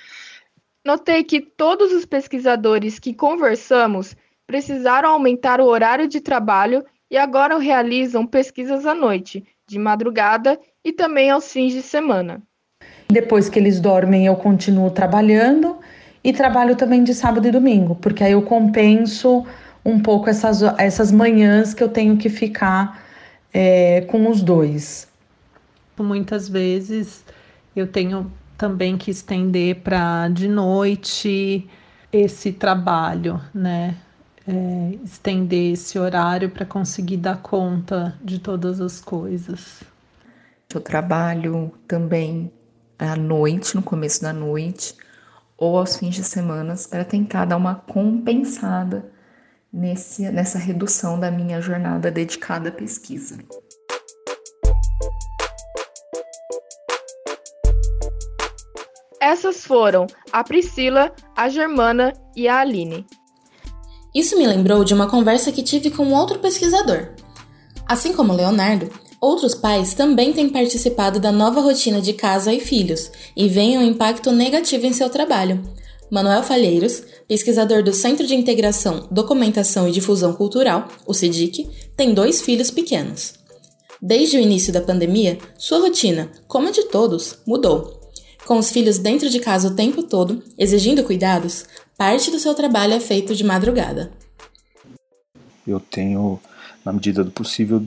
Notei 0.84 1.22
que 1.22 1.40
todos 1.40 1.92
os 1.92 2.04
pesquisadores 2.04 2.98
que 2.98 3.14
conversamos 3.14 4.16
precisaram 4.48 5.10
aumentar 5.10 5.60
o 5.60 5.66
horário 5.66 6.08
de 6.08 6.20
trabalho 6.20 6.84
e 7.08 7.16
agora 7.16 7.56
realizam 7.56 8.26
pesquisas 8.26 8.84
à 8.84 8.94
noite, 8.94 9.44
de 9.68 9.78
madrugada 9.78 10.58
e 10.84 10.92
também 10.92 11.30
aos 11.30 11.52
fins 11.52 11.72
de 11.72 11.82
semana. 11.82 12.42
Depois 13.08 13.48
que 13.48 13.60
eles 13.60 13.78
dormem, 13.78 14.26
eu 14.26 14.34
continuo 14.34 14.90
trabalhando 14.90 15.78
e 16.22 16.32
trabalho 16.32 16.74
também 16.74 17.04
de 17.04 17.14
sábado 17.14 17.46
e 17.46 17.52
domingo, 17.52 17.94
porque 17.94 18.24
aí 18.24 18.32
eu 18.32 18.42
compenso 18.42 19.46
um 19.86 20.00
pouco 20.00 20.28
essas, 20.28 20.62
essas 20.78 21.12
manhãs 21.12 21.72
que 21.72 21.80
eu 21.80 21.88
tenho 21.88 22.16
que 22.16 22.28
ficar 22.28 23.04
é, 23.54 24.00
com 24.02 24.28
os 24.28 24.42
dois. 24.42 25.06
Muitas 25.96 26.48
vezes 26.48 27.24
eu 27.74 27.86
tenho 27.86 28.30
também 28.58 28.98
que 28.98 29.12
estender 29.12 29.76
para 29.76 30.28
de 30.28 30.48
noite 30.48 31.70
esse 32.12 32.52
trabalho, 32.52 33.40
né? 33.54 33.94
É, 34.48 34.98
estender 35.04 35.72
esse 35.74 35.98
horário 35.98 36.50
para 36.50 36.66
conseguir 36.66 37.18
dar 37.18 37.36
conta 37.36 38.16
de 38.22 38.40
todas 38.40 38.80
as 38.80 39.00
coisas. 39.00 39.84
Eu 40.74 40.80
trabalho 40.80 41.72
também 41.86 42.50
à 42.98 43.14
noite, 43.14 43.76
no 43.76 43.82
começo 43.82 44.20
da 44.20 44.32
noite, 44.32 44.96
ou 45.56 45.78
aos 45.78 45.96
fins 45.96 46.16
de 46.16 46.24
semana, 46.24 46.74
para 46.90 47.04
tentar 47.04 47.44
dar 47.44 47.56
uma 47.56 47.76
compensada 47.76 49.15
nesse, 49.76 50.22
nessa 50.30 50.58
redução 50.58 51.20
da 51.20 51.30
minha 51.30 51.60
jornada 51.60 52.10
dedicada 52.10 52.70
à 52.70 52.72
pesquisa. 52.72 53.36
Essas 59.20 59.64
foram 59.64 60.06
a 60.32 60.42
Priscila, 60.42 61.12
a 61.36 61.48
Germana 61.48 62.14
e 62.34 62.48
a 62.48 62.60
Aline. 62.60 63.04
Isso 64.14 64.38
me 64.38 64.46
lembrou 64.46 64.82
de 64.82 64.94
uma 64.94 65.10
conversa 65.10 65.52
que 65.52 65.62
tive 65.62 65.90
com 65.90 66.10
outro 66.10 66.38
pesquisador. 66.38 67.08
Assim 67.86 68.14
como 68.14 68.32
Leonardo, 68.32 68.90
outros 69.20 69.54
pais 69.54 69.92
também 69.92 70.32
têm 70.32 70.48
participado 70.48 71.20
da 71.20 71.30
nova 71.30 71.60
rotina 71.60 72.00
de 72.00 72.14
casa 72.14 72.52
e 72.52 72.60
filhos 72.60 73.10
e 73.36 73.48
veem 73.48 73.76
um 73.76 73.82
impacto 73.82 74.32
negativo 74.32 74.86
em 74.86 74.92
seu 74.92 75.10
trabalho, 75.10 75.62
Manuel 76.10 76.42
Falheiros, 76.42 77.02
pesquisador 77.26 77.82
do 77.82 77.92
Centro 77.92 78.26
de 78.26 78.34
Integração, 78.34 79.08
Documentação 79.10 79.88
e 79.88 79.92
Difusão 79.92 80.32
Cultural, 80.32 80.88
o 81.06 81.12
CIDIC, 81.12 81.68
tem 81.96 82.14
dois 82.14 82.40
filhos 82.40 82.70
pequenos. 82.70 83.34
Desde 84.00 84.36
o 84.36 84.40
início 84.40 84.72
da 84.72 84.80
pandemia, 84.80 85.38
sua 85.58 85.80
rotina, 85.80 86.30
como 86.46 86.68
a 86.68 86.70
de 86.70 86.84
todos, 86.84 87.38
mudou. 87.46 88.00
Com 88.46 88.58
os 88.58 88.70
filhos 88.70 88.98
dentro 88.98 89.28
de 89.28 89.40
casa 89.40 89.68
o 89.68 89.74
tempo 89.74 90.02
todo, 90.02 90.42
exigindo 90.56 91.02
cuidados, 91.02 91.64
parte 91.98 92.30
do 92.30 92.38
seu 92.38 92.54
trabalho 92.54 92.92
é 92.92 93.00
feito 93.00 93.34
de 93.34 93.42
madrugada. 93.42 94.12
Eu 95.66 95.80
tenho, 95.80 96.38
na 96.84 96.92
medida 96.92 97.24
do 97.24 97.30
possível, 97.32 97.84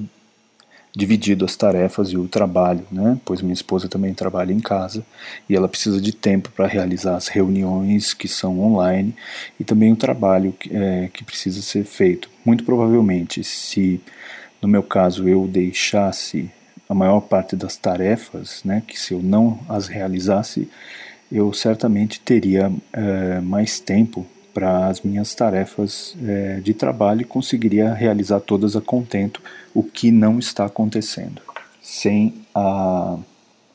dividido 1.00 1.46
as 1.46 1.56
tarefas 1.56 2.10
e 2.10 2.18
o 2.18 2.28
trabalho, 2.28 2.86
né? 2.92 3.18
Pois 3.24 3.42
minha 3.42 3.54
esposa 3.54 3.88
também 3.88 4.14
trabalha 4.14 4.52
em 4.52 4.60
casa 4.60 5.06
e 5.48 5.56
ela 5.56 5.70
precisa 5.70 6.00
de 6.02 6.12
tempo 6.12 6.52
para 6.52 6.68
realizar 6.68 7.16
as 7.16 7.30
reuniões 7.30 8.14
que 8.14 8.28
são 8.28 8.60
online 8.60 9.16
e 9.58 9.64
também 9.64 9.94
o 9.94 9.96
trabalho 9.96 10.52
que, 10.52 10.76
é, 10.76 11.10
que 11.14 11.24
precisa 11.24 11.62
ser 11.62 11.86
feito. 11.86 12.30
Muito 12.46 12.66
provavelmente, 12.66 13.44
se 13.44 14.02
no 14.62 14.68
meu 14.68 14.84
caso 14.84 15.28
eu 15.28 15.48
deixasse 15.48 16.52
a 16.88 16.94
maior 16.94 17.22
parte 17.22 17.56
das 17.56 17.78
tarefas, 17.78 18.62
né? 18.66 18.84
Que 18.86 19.00
se 19.00 19.14
eu 19.14 19.22
não 19.22 19.58
as 19.70 19.88
realizasse, 19.88 20.70
eu 21.32 21.54
certamente 21.54 22.20
teria 22.20 22.72
é, 22.92 23.40
mais 23.40 23.80
tempo 23.80 24.28
para 24.54 24.88
as 24.88 25.02
minhas 25.02 25.34
tarefas 25.36 26.16
é, 26.26 26.60
de 26.60 26.74
trabalho 26.74 27.22
e 27.22 27.26
conseguiria 27.26 27.94
realizar 27.94 28.40
todas 28.40 28.76
a 28.76 28.82
contento, 28.82 29.42
o 29.74 29.84
que 29.84 30.12
não 30.12 30.40
está 30.40 30.66
acontecendo, 30.66 31.42
sem 31.82 32.34
a, 32.54 33.18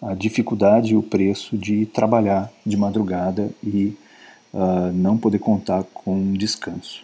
a 0.03 0.15
dificuldade 0.15 0.93
e 0.93 0.97
o 0.97 1.03
preço 1.03 1.57
de 1.57 1.87
trabalhar 1.87 2.53
de 2.65 2.77
madrugada 2.77 3.51
e 3.63 3.97
uh, 4.53 4.93
não 4.93 5.17
poder 5.17 5.39
contar 5.39 5.85
com 5.95 6.33
descanso. 6.33 7.03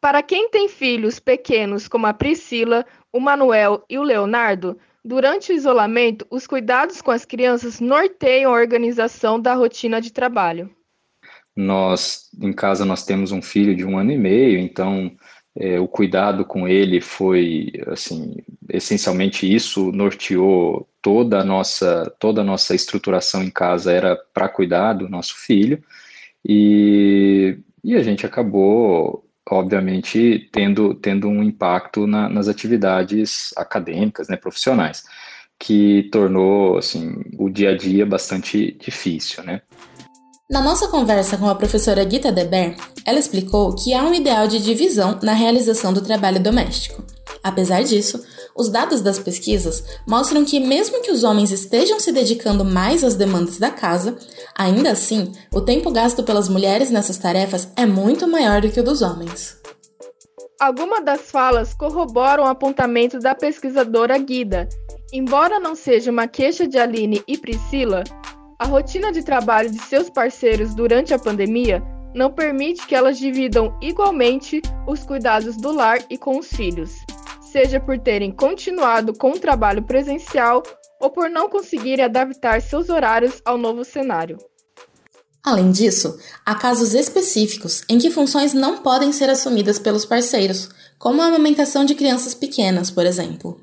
Para 0.00 0.22
quem 0.22 0.50
tem 0.50 0.68
filhos 0.68 1.18
pequenos 1.18 1.88
como 1.88 2.06
a 2.06 2.12
Priscila, 2.12 2.84
o 3.10 3.18
Manuel 3.18 3.82
e 3.88 3.98
o 3.98 4.02
Leonardo, 4.02 4.76
durante 5.02 5.50
o 5.50 5.54
isolamento, 5.54 6.26
os 6.30 6.46
cuidados 6.46 7.00
com 7.00 7.10
as 7.10 7.24
crianças 7.24 7.80
norteiam 7.80 8.52
a 8.52 8.56
organização 8.56 9.40
da 9.40 9.54
rotina 9.54 10.00
de 10.00 10.12
trabalho. 10.12 10.70
Nós, 11.56 12.28
em 12.40 12.52
casa, 12.52 12.84
nós 12.84 13.04
temos 13.04 13.32
um 13.32 13.42
filho 13.42 13.74
de 13.76 13.84
um 13.84 13.98
ano 13.98 14.12
e 14.12 14.18
meio, 14.18 14.58
então 14.58 15.12
é, 15.56 15.78
o 15.78 15.86
cuidado 15.86 16.44
com 16.44 16.66
ele 16.66 17.00
foi, 17.00 17.72
assim, 17.86 18.36
essencialmente 18.68 19.52
isso 19.52 19.92
norteou 19.92 20.88
toda 21.00 21.40
a 21.40 21.44
nossa 21.44 22.12
toda 22.18 22.40
a 22.40 22.44
nossa 22.44 22.74
estruturação 22.74 23.42
em 23.42 23.50
casa 23.50 23.92
era 23.92 24.16
para 24.32 24.48
cuidar 24.48 24.94
do 24.94 25.08
nosso 25.08 25.36
filho. 25.36 25.82
E, 26.44 27.58
e 27.84 27.94
a 27.94 28.02
gente 28.02 28.26
acabou 28.26 29.24
obviamente 29.48 30.48
tendo 30.50 30.94
tendo 30.94 31.28
um 31.28 31.42
impacto 31.42 32.06
na, 32.06 32.28
nas 32.28 32.48
atividades 32.48 33.52
acadêmicas 33.56 34.28
né 34.28 34.36
profissionais 34.36 35.04
que 35.58 36.08
tornou 36.10 36.78
assim 36.78 37.22
o 37.38 37.50
dia 37.50 37.70
a 37.70 37.76
dia 37.76 38.06
bastante 38.06 38.72
difícil 38.80 39.44
né 39.44 39.60
na 40.50 40.60
nossa 40.60 40.88
conversa 40.88 41.38
com 41.38 41.48
a 41.48 41.54
professora 41.54 42.08
Gita 42.08 42.30
Deber, 42.30 42.76
ela 43.06 43.18
explicou 43.18 43.74
que 43.74 43.94
há 43.94 44.02
um 44.02 44.12
ideal 44.12 44.46
de 44.46 44.62
divisão 44.62 45.18
na 45.22 45.32
realização 45.32 45.92
do 45.92 46.02
trabalho 46.02 46.42
doméstico. 46.42 47.02
Apesar 47.42 47.82
disso, 47.82 48.22
os 48.54 48.68
dados 48.68 49.00
das 49.00 49.18
pesquisas 49.18 49.82
mostram 50.06 50.44
que, 50.44 50.60
mesmo 50.60 51.00
que 51.00 51.10
os 51.10 51.24
homens 51.24 51.50
estejam 51.50 51.98
se 51.98 52.12
dedicando 52.12 52.64
mais 52.64 53.02
às 53.02 53.16
demandas 53.16 53.58
da 53.58 53.70
casa, 53.70 54.16
ainda 54.56 54.92
assim, 54.92 55.32
o 55.52 55.60
tempo 55.60 55.90
gasto 55.90 56.22
pelas 56.22 56.48
mulheres 56.48 56.90
nessas 56.90 57.18
tarefas 57.18 57.68
é 57.76 57.86
muito 57.86 58.28
maior 58.28 58.60
do 58.60 58.70
que 58.70 58.80
o 58.80 58.84
dos 58.84 59.02
homens. 59.02 59.58
Algumas 60.60 61.04
das 61.04 61.22
falas 61.22 61.74
corroboram 61.74 62.44
o 62.44 62.48
apontamento 62.48 63.18
da 63.18 63.34
pesquisadora 63.34 64.16
Guida. 64.18 64.68
Embora 65.12 65.58
não 65.58 65.74
seja 65.74 66.10
uma 66.10 66.26
queixa 66.28 66.66
de 66.66 66.78
Aline 66.78 67.22
e 67.26 67.36
Priscila, 67.36 68.04
a 68.64 68.66
rotina 68.66 69.12
de 69.12 69.22
trabalho 69.22 69.70
de 69.70 69.78
seus 69.82 70.08
parceiros 70.08 70.74
durante 70.74 71.12
a 71.12 71.18
pandemia 71.18 71.82
não 72.14 72.32
permite 72.32 72.86
que 72.86 72.94
elas 72.94 73.18
dividam 73.18 73.78
igualmente 73.82 74.62
os 74.88 75.04
cuidados 75.04 75.54
do 75.58 75.70
lar 75.70 75.98
e 76.08 76.16
com 76.16 76.38
os 76.38 76.46
filhos, 76.46 76.92
seja 77.52 77.78
por 77.78 77.98
terem 77.98 78.32
continuado 78.32 79.12
com 79.12 79.32
o 79.32 79.38
trabalho 79.38 79.82
presencial 79.82 80.62
ou 80.98 81.10
por 81.10 81.28
não 81.28 81.46
conseguirem 81.46 82.06
adaptar 82.06 82.62
seus 82.62 82.88
horários 82.88 83.42
ao 83.44 83.58
novo 83.58 83.84
cenário. 83.84 84.38
Além 85.44 85.70
disso, 85.70 86.18
há 86.46 86.54
casos 86.54 86.94
específicos 86.94 87.84
em 87.86 87.98
que 87.98 88.10
funções 88.10 88.54
não 88.54 88.78
podem 88.78 89.12
ser 89.12 89.28
assumidas 89.28 89.78
pelos 89.78 90.06
parceiros, 90.06 90.70
como 90.98 91.20
a 91.20 91.26
amamentação 91.26 91.84
de 91.84 91.94
crianças 91.94 92.32
pequenas, 92.34 92.90
por 92.90 93.04
exemplo. 93.04 93.60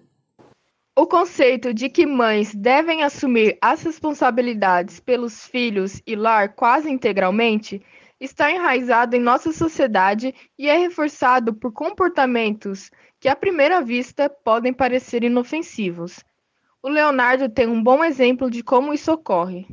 O 0.93 1.07
conceito 1.07 1.73
de 1.73 1.87
que 1.87 2.05
mães 2.05 2.53
devem 2.53 3.01
assumir 3.01 3.57
as 3.61 3.81
responsabilidades 3.81 4.99
pelos 4.99 5.47
filhos 5.47 6.01
e 6.05 6.17
lar 6.17 6.53
quase 6.53 6.89
integralmente 6.89 7.81
está 8.19 8.51
enraizado 8.51 9.15
em 9.15 9.19
nossa 9.19 9.53
sociedade 9.53 10.35
e 10.59 10.67
é 10.67 10.77
reforçado 10.77 11.53
por 11.53 11.71
comportamentos 11.71 12.91
que, 13.21 13.29
à 13.29 13.35
primeira 13.37 13.81
vista, 13.81 14.29
podem 14.29 14.73
parecer 14.73 15.23
inofensivos. 15.23 16.19
O 16.83 16.89
Leonardo 16.89 17.47
tem 17.47 17.67
um 17.67 17.81
bom 17.81 18.03
exemplo 18.03 18.51
de 18.51 18.61
como 18.61 18.93
isso 18.93 19.13
ocorre 19.13 19.65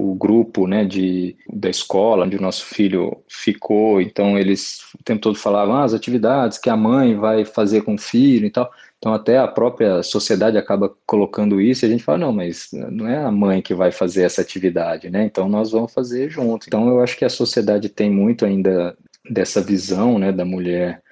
o 0.00 0.14
grupo 0.14 0.66
né, 0.66 0.84
de, 0.84 1.36
da 1.52 1.68
escola 1.68 2.24
onde 2.24 2.36
o 2.36 2.40
nosso 2.40 2.64
filho 2.64 3.22
ficou, 3.28 4.00
então 4.00 4.38
eles 4.38 4.80
o 4.98 5.02
tempo 5.04 5.20
todo 5.20 5.36
falavam 5.36 5.76
ah, 5.76 5.84
as 5.84 5.92
atividades 5.92 6.56
que 6.56 6.70
a 6.70 6.76
mãe 6.76 7.14
vai 7.16 7.44
fazer 7.44 7.82
com 7.82 7.94
o 7.94 7.98
filho 7.98 8.46
e 8.46 8.50
tal. 8.50 8.70
Então 9.00 9.14
até 9.14 9.38
a 9.38 9.48
própria 9.48 10.02
sociedade 10.02 10.58
acaba 10.58 10.94
colocando 11.06 11.58
isso 11.58 11.84
e 11.84 11.86
a 11.86 11.90
gente 11.90 12.04
fala, 12.04 12.18
não, 12.18 12.32
mas 12.32 12.68
não 12.72 13.08
é 13.08 13.16
a 13.16 13.30
mãe 13.30 13.62
que 13.62 13.74
vai 13.74 13.90
fazer 13.90 14.24
essa 14.24 14.42
atividade, 14.42 15.08
né? 15.08 15.24
Então 15.24 15.48
nós 15.48 15.72
vamos 15.72 15.92
fazer 15.92 16.28
junto. 16.28 16.66
Então 16.66 16.86
eu 16.86 17.00
acho 17.00 17.16
que 17.16 17.24
a 17.24 17.30
sociedade 17.30 17.88
tem 17.88 18.10
muito 18.10 18.44
ainda 18.44 18.94
dessa 19.28 19.62
visão 19.62 20.18
né, 20.18 20.30
da 20.30 20.44
mulher 20.44 21.02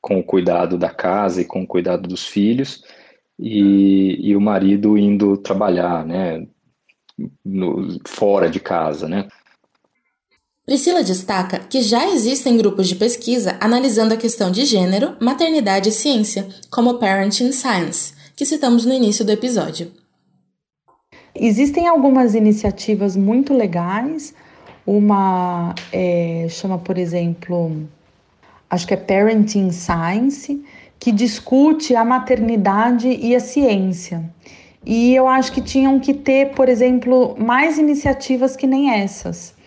com 0.00 0.20
o 0.20 0.24
cuidado 0.24 0.78
da 0.78 0.90
casa 0.90 1.40
e 1.42 1.44
com 1.44 1.62
o 1.62 1.66
cuidado 1.66 2.08
dos 2.08 2.26
filhos, 2.26 2.84
e, 3.38 4.18
e 4.20 4.36
o 4.36 4.40
marido 4.40 4.96
indo 4.96 5.36
trabalhar, 5.36 6.06
né? 6.06 6.46
no, 7.44 7.98
fora 8.06 8.48
de 8.48 8.60
casa, 8.60 9.08
né? 9.08 9.28
Priscila 10.64 11.02
destaca 11.02 11.58
que 11.58 11.82
já 11.82 12.08
existem 12.08 12.56
grupos 12.56 12.88
de 12.88 12.94
pesquisa 12.94 13.56
analisando 13.60 14.14
a 14.14 14.16
questão 14.16 14.48
de 14.48 14.64
gênero, 14.64 15.16
maternidade 15.20 15.88
e 15.88 15.92
ciência, 15.92 16.46
como 16.70 16.98
Parenting 16.98 17.50
Science, 17.50 18.14
que 18.36 18.46
citamos 18.46 18.86
no 18.86 18.92
início 18.92 19.24
do 19.24 19.32
episódio. 19.32 19.90
Existem 21.34 21.88
algumas 21.88 22.36
iniciativas 22.36 23.16
muito 23.16 23.52
legais. 23.52 24.34
Uma 24.86 25.74
é, 25.92 26.46
chama, 26.48 26.78
por 26.78 26.96
exemplo, 26.96 27.88
acho 28.70 28.86
que 28.86 28.94
é 28.94 28.96
Parenting 28.96 29.72
Science, 29.72 30.64
que 30.96 31.10
discute 31.10 31.96
a 31.96 32.04
maternidade 32.04 33.08
e 33.08 33.34
a 33.34 33.40
ciência. 33.40 34.22
E 34.86 35.12
eu 35.12 35.26
acho 35.26 35.50
que 35.50 35.60
tinham 35.60 35.98
que 35.98 36.14
ter, 36.14 36.50
por 36.50 36.68
exemplo, 36.68 37.34
mais 37.36 37.78
iniciativas 37.78 38.54
que 38.54 38.66
nem 38.66 38.92
essas. 38.92 39.60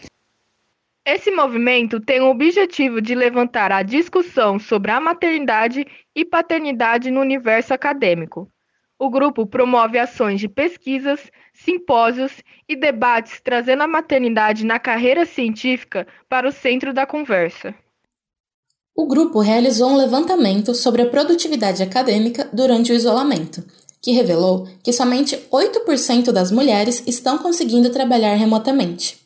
Esse 1.06 1.30
movimento 1.30 2.00
tem 2.00 2.20
o 2.20 2.32
objetivo 2.32 3.00
de 3.00 3.14
levantar 3.14 3.72
a 3.72 3.84
discussão 3.84 4.58
sobre 4.58 4.90
a 4.90 5.00
maternidade 5.00 5.86
e 6.16 6.26
paternidade 6.26 7.12
no 7.12 7.22
universo 7.22 7.74
acadêmico. 7.74 8.50
O 8.98 9.10
grupo 9.10 9.46
promove 9.46 10.00
ações 10.00 10.40
de 10.40 10.48
pesquisas, 10.48 11.20
simpósios 11.54 12.42
e 12.68 12.76
debates 12.76 13.40
trazendo 13.40 13.84
a 13.84 13.88
maternidade 13.88 14.66
na 14.66 14.80
carreira 14.80 15.26
científica 15.26 16.08
para 16.28 16.48
o 16.48 16.52
centro 16.52 16.92
da 16.92 17.06
conversa. 17.06 17.76
O 18.96 19.06
grupo 19.06 19.42
realizou 19.42 19.92
um 19.92 19.98
levantamento 19.98 20.74
sobre 20.74 21.04
a 21.04 21.10
produtividade 21.10 21.84
acadêmica 21.84 22.50
durante 22.52 22.92
o 22.92 22.96
isolamento 22.96 23.64
que 24.06 24.12
revelou 24.12 24.68
que 24.84 24.94
somente 24.94 25.36
8% 25.52 26.32
das 26.32 26.52
mulheres 26.52 27.02
estão 27.08 27.40
conseguindo 27.40 27.90
trabalhar 27.90 28.36
remotamente. 28.36 29.25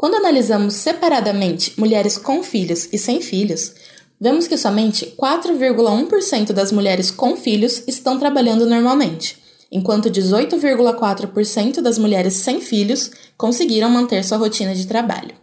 Quando 0.00 0.14
analisamos 0.14 0.76
separadamente 0.76 1.78
mulheres 1.78 2.16
com 2.16 2.42
filhos 2.42 2.90
e 2.90 2.96
sem 2.96 3.20
filhos, 3.20 3.74
vemos 4.18 4.48
que 4.48 4.56
somente 4.56 5.04
4,1% 5.14 6.54
das 6.54 6.72
mulheres 6.72 7.10
com 7.10 7.36
filhos 7.36 7.86
estão 7.86 8.18
trabalhando 8.18 8.64
normalmente, 8.64 9.36
enquanto 9.70 10.08
18,4% 10.08 11.82
das 11.82 11.98
mulheres 11.98 12.32
sem 12.32 12.62
filhos 12.62 13.10
conseguiram 13.36 13.90
manter 13.90 14.24
sua 14.24 14.38
rotina 14.38 14.74
de 14.74 14.88
trabalho. 14.88 15.36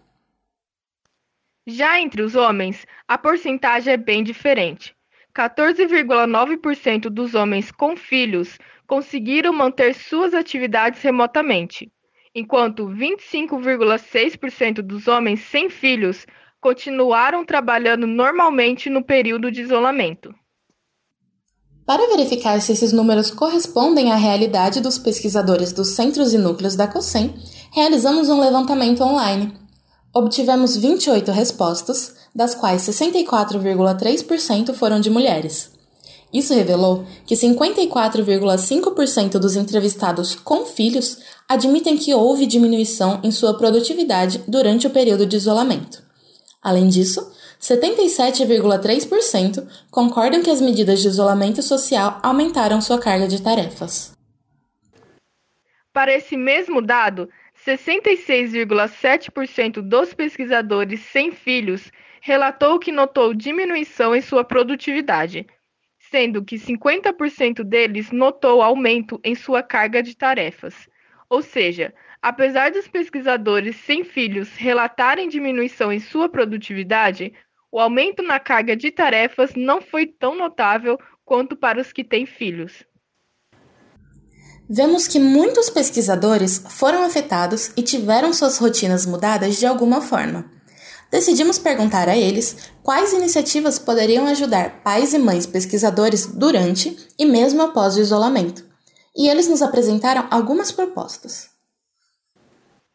Já 1.67 2.01
entre 2.01 2.23
os 2.23 2.33
homens, 2.33 2.83
a 3.07 3.15
porcentagem 3.15 3.93
é 3.93 3.97
bem 3.97 4.23
diferente. 4.23 4.95
14,9% 5.35 7.11
dos 7.11 7.35
homens 7.35 7.71
com 7.71 7.95
filhos 7.95 8.57
conseguiram 8.87 9.53
manter 9.53 9.93
suas 9.93 10.33
atividades 10.33 10.99
remotamente, 11.03 11.91
enquanto 12.37 12.87
25,6% 12.87 14.83
dos 14.83 15.07
homens 15.07 15.39
sem 15.49 15.71
filhos 15.71 16.27
continuaram 16.61 17.43
trabalhando 17.43 18.05
normalmente 18.05 18.91
no 18.91 19.03
período 19.03 19.51
de 19.51 19.63
isolamento. 19.63 20.31
Para 21.83 22.07
verificar 22.09 22.61
se 22.61 22.73
esses 22.73 22.93
números 22.93 23.31
correspondem 23.31 24.11
à 24.11 24.15
realidade 24.15 24.81
dos 24.81 24.99
pesquisadores 24.99 25.71
dos 25.71 25.95
centros 25.95 26.31
e 26.33 26.37
núcleos 26.37 26.75
da 26.75 26.87
COSEM, 26.87 27.33
realizamos 27.73 28.29
um 28.29 28.39
levantamento 28.39 29.01
online. 29.01 29.51
Obtivemos 30.13 30.77
28 30.77 31.31
respostas, 31.31 32.15
das 32.35 32.53
quais 32.53 32.83
64,3% 32.83 34.75
foram 34.75 34.99
de 34.99 35.09
mulheres. 35.09 35.76
Isso 36.33 36.53
revelou 36.53 37.05
que 37.25 37.35
54,5% 37.35 39.39
dos 39.39 39.55
entrevistados 39.55 40.35
com 40.35 40.65
filhos 40.65 41.19
admitem 41.47 41.97
que 41.97 42.13
houve 42.13 42.45
diminuição 42.45 43.21
em 43.23 43.31
sua 43.31 43.57
produtividade 43.57 44.43
durante 44.47 44.87
o 44.87 44.89
período 44.89 45.25
de 45.25 45.37
isolamento. 45.37 46.03
Além 46.61 46.89
disso, 46.89 47.31
77,3% 47.61 49.65
concordam 49.89 50.43
que 50.43 50.49
as 50.49 50.59
medidas 50.59 51.01
de 51.01 51.07
isolamento 51.07 51.63
social 51.63 52.19
aumentaram 52.21 52.81
sua 52.81 52.99
carga 52.99 53.25
de 53.27 53.41
tarefas. 53.41 54.11
Para 55.93 56.13
esse 56.13 56.35
mesmo 56.37 56.81
dado, 56.81 57.29
66,7% 57.65 59.81
dos 59.81 60.13
pesquisadores 60.13 60.99
sem 61.11 61.31
filhos 61.31 61.89
relatou 62.21 62.77
que 62.77 62.91
notou 62.91 63.33
diminuição 63.33 64.15
em 64.15 64.21
sua 64.21 64.43
produtividade, 64.43 65.47
sendo 66.09 66.43
que 66.43 66.57
50% 66.57 67.63
deles 67.63 68.11
notou 68.11 68.61
aumento 68.61 69.19
em 69.23 69.35
sua 69.35 69.61
carga 69.61 70.01
de 70.01 70.15
tarefas. 70.15 70.87
Ou 71.29 71.41
seja, 71.41 71.93
apesar 72.21 72.71
dos 72.71 72.87
pesquisadores 72.87 73.75
sem 73.75 74.03
filhos 74.03 74.55
relatarem 74.55 75.27
diminuição 75.27 75.91
em 75.91 75.99
sua 75.99 76.29
produtividade, 76.29 77.33
o 77.71 77.79
aumento 77.79 78.23
na 78.23 78.39
carga 78.39 78.75
de 78.75 78.91
tarefas 78.91 79.53
não 79.55 79.81
foi 79.81 80.05
tão 80.05 80.35
notável 80.35 80.97
quanto 81.25 81.55
para 81.55 81.81
os 81.81 81.91
que 81.91 82.03
têm 82.03 82.25
filhos. 82.25 82.85
Vemos 84.69 85.07
que 85.07 85.19
muitos 85.19 85.69
pesquisadores 85.69 86.63
foram 86.69 87.03
afetados 87.03 87.71
e 87.77 87.81
tiveram 87.81 88.33
suas 88.33 88.57
rotinas 88.57 89.05
mudadas 89.05 89.57
de 89.57 89.65
alguma 89.65 90.01
forma. 90.01 90.56
Decidimos 91.11 91.57
perguntar 91.57 92.09
a 92.09 92.17
eles 92.17 92.71
quais 92.83 93.13
iniciativas 93.13 93.79
poderiam 93.79 94.25
ajudar 94.27 94.81
pais 94.83 95.13
e 95.13 95.17
mães 95.17 95.45
pesquisadores 95.45 96.27
durante 96.27 96.97
e 97.17 97.25
mesmo 97.25 97.61
após 97.61 97.95
o 97.95 98.01
isolamento. 98.01 98.65
E 99.15 99.27
eles 99.27 99.47
nos 99.47 99.61
apresentaram 99.61 100.27
algumas 100.29 100.71
propostas. 100.71 101.49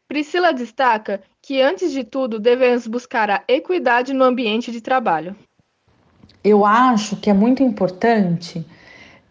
Priscila 0.07 0.53
destaca 0.53 1.22
que, 1.40 1.61
antes 1.61 1.90
de 1.90 2.05
tudo, 2.05 2.38
devemos 2.38 2.87
buscar 2.87 3.31
a 3.31 3.42
equidade 3.48 4.12
no 4.12 4.25
ambiente 4.25 4.70
de 4.70 4.81
trabalho. 4.81 5.35
Eu 6.44 6.64
acho 6.64 7.16
que 7.16 7.31
é 7.31 7.33
muito 7.33 7.62
importante 7.62 8.64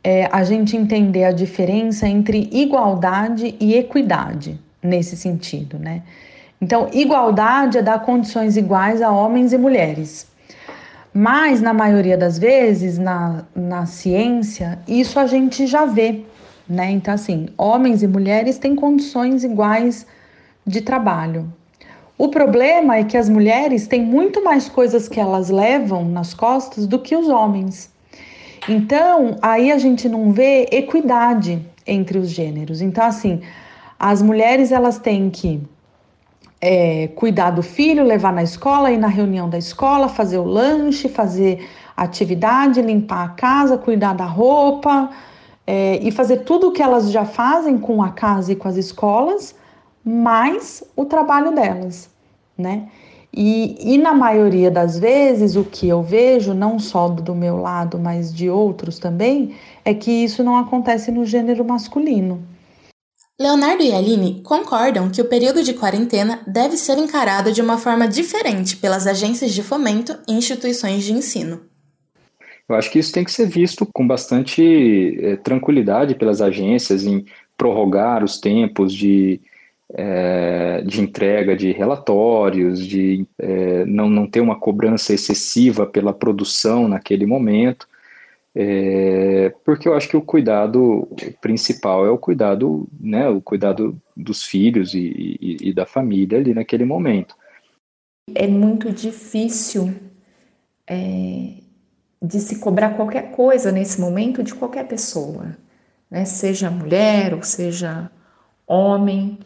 é, 0.04 0.26
a 0.32 0.44
gente 0.44 0.76
entender 0.76 1.24
a 1.24 1.32
diferença 1.32 2.08
entre 2.08 2.50
igualdade 2.52 3.56
e 3.60 3.76
equidade 3.76 4.60
nesse 4.82 5.15
sentido, 5.15 5.78
né? 5.78 6.04
Então, 6.62 6.89
igualdade 6.93 7.80
é 7.80 7.82
dar 7.82 8.04
condições 8.04 8.56
iguais 8.56 9.02
a 9.02 9.10
homens 9.10 9.52
e 9.52 9.58
mulheres. 9.58 10.28
Mas, 11.12 11.60
na 11.60 11.74
maioria 11.74 12.15
das 12.15 12.38
vezes, 12.38 13.00
na, 13.00 13.43
na 13.56 13.88
ciência, 13.88 14.78
isso 14.88 15.19
a 15.19 15.26
gente 15.26 15.65
já 15.65 15.86
vê, 15.86 16.24
né? 16.69 16.91
Então, 16.91 17.15
assim, 17.15 17.47
homens 17.58 18.04
e 18.04 18.08
mulheres 18.08 18.60
têm 18.60 18.76
condições 18.76 19.43
iguais 19.43 20.06
de 20.65 20.82
trabalho. 20.82 21.52
O 22.15 22.28
problema 22.28 22.97
é 22.97 23.04
que 23.04 23.17
as 23.17 23.28
mulheres 23.28 23.88
têm 23.88 24.04
muito 24.04 24.43
mais 24.43 24.69
coisas 24.69 25.10
que 25.10 25.19
elas 25.19 25.50
levam 25.50 26.06
nas 26.06 26.36
costas 26.36 26.86
do 26.86 27.00
que 27.00 27.15
os 27.15 27.28
homens. 27.28 27.91
Então, 28.69 29.36
aí 29.41 29.71
a 29.71 29.80
gente 29.80 30.08
não 30.08 30.32
vê 30.32 30.67
equidade 30.71 31.60
entre 31.88 32.19
os 32.19 32.30
gêneros. 32.30 32.80
Então, 32.80 33.04
assim, 33.04 33.41
as 34.00 34.21
mulheres 34.21 34.71
elas 34.71 35.00
têm 35.00 35.32
que 35.32 35.60
é, 36.62 37.08
cuidar 37.15 37.50
do 37.50 37.63
filho, 37.63 38.04
levar 38.04 38.32
na 38.32 38.43
escola, 38.43 38.91
ir 38.91 38.97
na 38.97 39.08
reunião 39.08 39.50
da 39.50 39.58
escola, 39.58 40.08
fazer 40.08 40.38
o 40.38 40.45
lanche, 40.45 41.10
fazer 41.10 41.67
atividade, 41.97 42.82
limpar 42.82 43.26
a 43.26 43.30
casa, 43.30 43.78
cuidar 43.78 44.13
da 44.13 44.26
roupa 44.26 45.10
é, 45.65 45.97
e 46.02 46.12
fazer 46.12 46.38
tudo 46.39 46.67
o 46.67 46.71
que 46.71 46.82
elas 46.82 47.12
já 47.12 47.26
fazem 47.26 47.78
com 47.78 48.04
a 48.04 48.10
casa 48.10 48.52
e 48.52 48.56
com 48.56 48.67
as 48.67 48.78
escolas, 48.78 49.56
mais 50.06 50.84
o 50.95 51.06
trabalho 51.06 51.52
delas, 51.52 52.10
né? 52.58 52.88
E, 53.34 53.93
e 53.93 53.97
na 53.97 54.13
maioria 54.13 54.69
das 54.69 55.00
vezes, 55.00 55.56
o 55.56 55.63
que 55.63 55.88
eu 55.88 56.04
vejo, 56.04 56.54
não 56.54 56.78
só 56.78 57.08
do 57.08 57.34
meu 57.34 57.58
lado, 57.58 57.97
mas 57.97 58.34
de 58.34 58.50
outros 58.50 59.00
também, 59.00 59.56
é 59.86 59.93
que 59.93 60.12
isso 60.12 60.43
não 60.43 60.58
acontece 60.58 61.12
no 61.12 61.26
gênero 61.26 61.63
masculino. 61.63 62.43
Leonardo 63.41 63.82
e 63.82 63.91
Aline 63.91 64.39
concordam 64.43 65.10
que 65.10 65.19
o 65.19 65.25
período 65.25 65.63
de 65.63 65.73
quarentena 65.73 66.41
deve 66.45 66.77
ser 66.77 66.99
encarado 66.99 67.51
de 67.51 67.60
uma 67.60 67.75
forma 67.75 68.08
diferente 68.08 68.77
pelas 68.77 69.08
agências 69.08 69.51
de 69.51 69.63
fomento 69.63 70.15
e 70.30 70.34
instituições 70.34 71.04
de 71.04 71.12
ensino. 71.12 71.60
Eu 72.69 72.75
acho 72.75 72.91
que 72.91 72.99
isso 72.99 73.12
tem 73.12 73.23
que 73.23 73.32
ser 73.32 73.47
visto 73.47 73.84
com 73.91 74.06
bastante 74.06 75.17
é, 75.19 75.38
tranquilidade 75.38 76.13
pelas 76.13 76.39
agências 76.39 77.04
em 77.04 77.25
prorrogar 77.58 78.23
os 78.23 78.39
tempos 78.39 78.93
de, 78.93 79.41
é, 79.91 80.84
de 80.86 81.01
entrega 81.01 81.56
de 81.56 81.71
relatórios, 81.71 82.86
de 82.86 83.25
é, 83.39 83.84
não, 83.86 84.08
não 84.08 84.27
ter 84.27 84.41
uma 84.41 84.60
cobrança 84.60 85.15
excessiva 85.15 85.88
pela 85.88 86.13
produção 86.13 86.88
naquele 86.88 87.25
momento. 87.25 87.88
É, 88.54 89.50
porque 89.64 89.88
eu 89.88 89.94
acho 89.94 90.10
que 90.10 90.18
o 90.18 90.22
cuidado 90.22 91.08
principal 91.40 92.06
é 92.06 92.10
o 92.10 92.18
cuidado, 92.18 92.88
né, 93.00 93.30
o 93.30 93.42
cuidado 93.42 93.98
dos 94.16 94.44
filhos 94.44 94.94
e, 94.94 95.38
e, 95.40 95.70
e 95.70 95.74
da 95.74 95.86
família 95.86 96.38
ali 96.38 96.54
naquele 96.54 96.84
momento. 96.84 97.36
É 98.36 98.48
muito 98.48 98.92
difícil 98.92 99.94
é, 100.86 101.54
de 102.22 102.40
se 102.40 102.60
cobrar 102.60 102.96
qualquer 102.96 103.32
coisa 103.32 103.72
nesse 103.72 104.00
momento 104.02 104.44
de 104.44 104.54
qualquer 104.54 104.86
pessoa, 104.86 105.56
né, 106.10 106.26
seja 106.26 106.70
mulher 106.70 107.34
ou 107.34 107.44
seja 107.44 108.12
homem. 108.68 109.40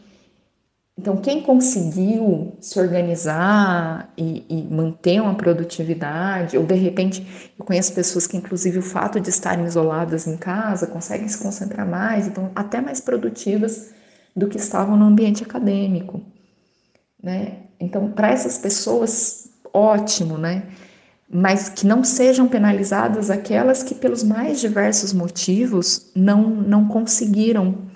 Então, 0.98 1.18
quem 1.18 1.42
conseguiu 1.42 2.56
se 2.58 2.80
organizar 2.80 4.10
e, 4.16 4.46
e, 4.48 4.62
manter 4.62 5.20
uma 5.20 5.34
produtividade, 5.34 6.56
ou 6.56 6.64
de 6.64 6.74
repente, 6.74 7.52
eu 7.58 7.64
conheço 7.66 7.92
pessoas 7.92 8.26
que, 8.26 8.36
inclusive, 8.36 8.78
o 8.78 8.82
fato 8.82 9.20
de 9.20 9.28
estarem 9.28 9.66
isoladas 9.66 10.26
em 10.26 10.38
casa, 10.38 10.86
conseguem 10.86 11.28
se 11.28 11.36
concentrar 11.36 11.86
mais, 11.86 12.26
então, 12.26 12.50
até 12.54 12.80
mais 12.80 12.98
produtivas 12.98 13.90
do 14.34 14.48
que 14.48 14.56
estavam 14.56 14.96
no 14.96 15.04
ambiente 15.04 15.42
acadêmico, 15.42 16.22
né? 17.22 17.58
Então, 17.78 18.10
para 18.12 18.30
essas 18.30 18.56
pessoas, 18.56 19.50
ótimo, 19.74 20.38
né? 20.38 20.62
Mas 21.28 21.68
que 21.68 21.86
não 21.86 22.02
sejam 22.02 22.48
penalizadas 22.48 23.30
aquelas 23.30 23.82
que, 23.82 23.94
pelos 23.94 24.22
mais 24.22 24.60
diversos 24.60 25.12
motivos, 25.12 26.10
não, 26.14 26.48
não 26.48 26.88
conseguiram 26.88 27.86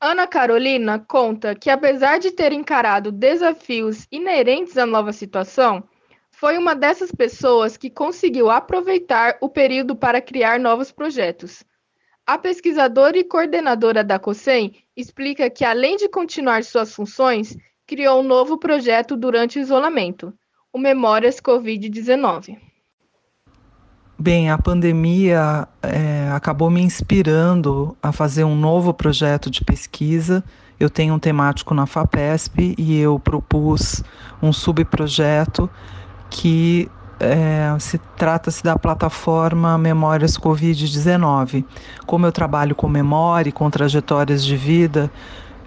Ana 0.00 0.28
Carolina 0.28 1.00
conta 1.00 1.56
que, 1.56 1.68
apesar 1.68 2.18
de 2.18 2.30
ter 2.30 2.52
encarado 2.52 3.10
desafios 3.10 4.06
inerentes 4.12 4.78
à 4.78 4.86
nova 4.86 5.12
situação, 5.12 5.82
foi 6.30 6.56
uma 6.56 6.72
dessas 6.72 7.10
pessoas 7.10 7.76
que 7.76 7.90
conseguiu 7.90 8.48
aproveitar 8.48 9.36
o 9.40 9.48
período 9.48 9.96
para 9.96 10.20
criar 10.20 10.60
novos 10.60 10.92
projetos. 10.92 11.64
A 12.24 12.38
pesquisadora 12.38 13.18
e 13.18 13.24
coordenadora 13.24 14.04
da 14.04 14.20
COSEM 14.20 14.72
explica 14.96 15.50
que, 15.50 15.64
além 15.64 15.96
de 15.96 16.08
continuar 16.08 16.62
suas 16.62 16.94
funções, 16.94 17.56
criou 17.84 18.20
um 18.20 18.22
novo 18.22 18.56
projeto 18.56 19.16
durante 19.16 19.58
o 19.58 19.62
isolamento, 19.62 20.32
o 20.72 20.78
Memórias 20.78 21.40
Covid-19. 21.40 22.67
Bem, 24.20 24.50
a 24.50 24.58
pandemia 24.58 25.68
é, 25.80 26.28
acabou 26.34 26.68
me 26.68 26.82
inspirando 26.82 27.96
a 28.02 28.10
fazer 28.10 28.42
um 28.42 28.56
novo 28.56 28.92
projeto 28.92 29.48
de 29.48 29.64
pesquisa. 29.64 30.42
Eu 30.80 30.90
tenho 30.90 31.14
um 31.14 31.20
temático 31.20 31.72
na 31.72 31.86
FAPESP 31.86 32.74
e 32.76 32.98
eu 32.98 33.20
propus 33.20 34.02
um 34.42 34.52
subprojeto 34.52 35.70
que 36.28 36.90
é, 37.20 37.72
se 37.78 37.96
trata-se 38.16 38.60
da 38.60 38.76
plataforma 38.76 39.78
Memórias 39.78 40.36
Covid-19. 40.36 41.64
Como 42.04 42.26
eu 42.26 42.32
trabalho 42.32 42.74
com 42.74 42.88
memória 42.88 43.50
e 43.50 43.52
com 43.52 43.70
trajetórias 43.70 44.44
de 44.44 44.56
vida, 44.56 45.08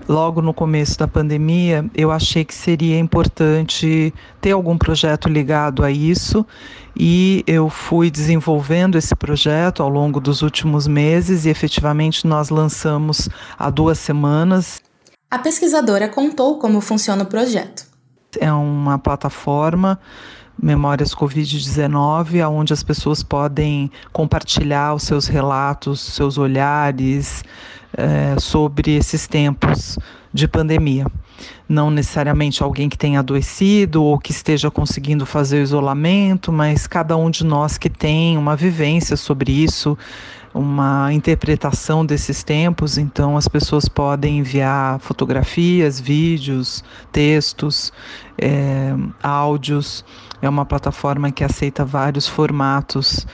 logo 0.10 0.42
no 0.42 0.54
começo 0.54 1.00
da 1.00 1.08
pandemia, 1.08 1.86
eu 1.96 2.12
achei 2.12 2.44
que 2.44 2.54
seria 2.54 3.00
importante 3.00 4.14
ter 4.42 4.52
algum 4.52 4.78
projeto 4.78 5.30
ligado 5.30 5.86
a 5.86 5.90
isso 5.90 6.46
e 6.96 7.44
eu 7.48 7.70
fui 7.70 8.12
desenvolvendo 8.12 8.98
esse 8.98 9.16
projeto 9.16 9.82
ao 9.82 9.90
longo 9.90 10.20
dos 10.20 10.42
últimos 10.42 10.88
meses 10.88 11.46
e 11.46 11.50
efetivamente 11.50 12.28
nós 12.28 12.50
lançamos 12.50 13.30
há 13.58 13.70
duas 13.70 13.98
semanas. 14.00 14.82
A 15.30 15.40
pesquisadora 15.40 16.10
contou 16.10 16.60
como 16.60 16.82
funciona 16.82 17.24
o 17.24 17.26
projeto. 17.26 17.86
É 18.40 18.52
uma 18.52 18.98
plataforma 19.00 20.00
Memórias 20.62 21.16
Covid-19, 21.16 22.48
onde 22.48 22.72
as 22.72 22.84
pessoas 22.84 23.24
podem 23.24 23.92
compartilhar 24.12 24.94
os 24.94 25.04
seus 25.04 25.26
relatos, 25.26 26.00
seus 26.00 26.38
olhares 26.38 27.44
é, 27.98 28.40
sobre 28.40 28.96
esses 28.96 29.28
tempos 29.28 29.98
de 30.32 30.48
pandemia. 30.48 31.06
Não 31.68 31.90
necessariamente 31.90 32.62
alguém 32.62 32.90
que 32.90 32.98
tenha 32.98 33.20
adoecido 33.20 34.04
ou 34.04 34.20
que 34.20 34.32
esteja 34.32 34.70
conseguindo 34.70 35.26
fazer 35.26 35.60
o 35.60 35.64
isolamento, 35.64 36.52
mas 36.52 36.88
cada 36.88 37.16
um 37.18 37.30
de 37.30 37.46
nós 37.46 37.78
que 37.78 37.90
tem 37.90 38.38
uma 38.38 38.56
vivência 38.56 39.16
sobre 39.16 39.52
isso, 39.52 39.98
uma 40.54 41.14
interpretação 41.14 42.06
desses 42.06 42.44
tempos, 42.44 42.98
então 42.98 43.38
as 43.38 43.48
pessoas 43.48 43.88
podem 43.88 44.40
enviar 44.40 45.00
fotografias, 45.00 46.00
vídeos, 46.00 46.84
textos, 47.12 47.94
é, 48.38 48.94
áudios. 49.24 50.04
É 50.42 50.50
uma 50.50 50.66
plataforma 50.66 51.32
que 51.32 51.44
aceita 51.44 51.86
vários 51.86 52.28
formatos 52.28 53.26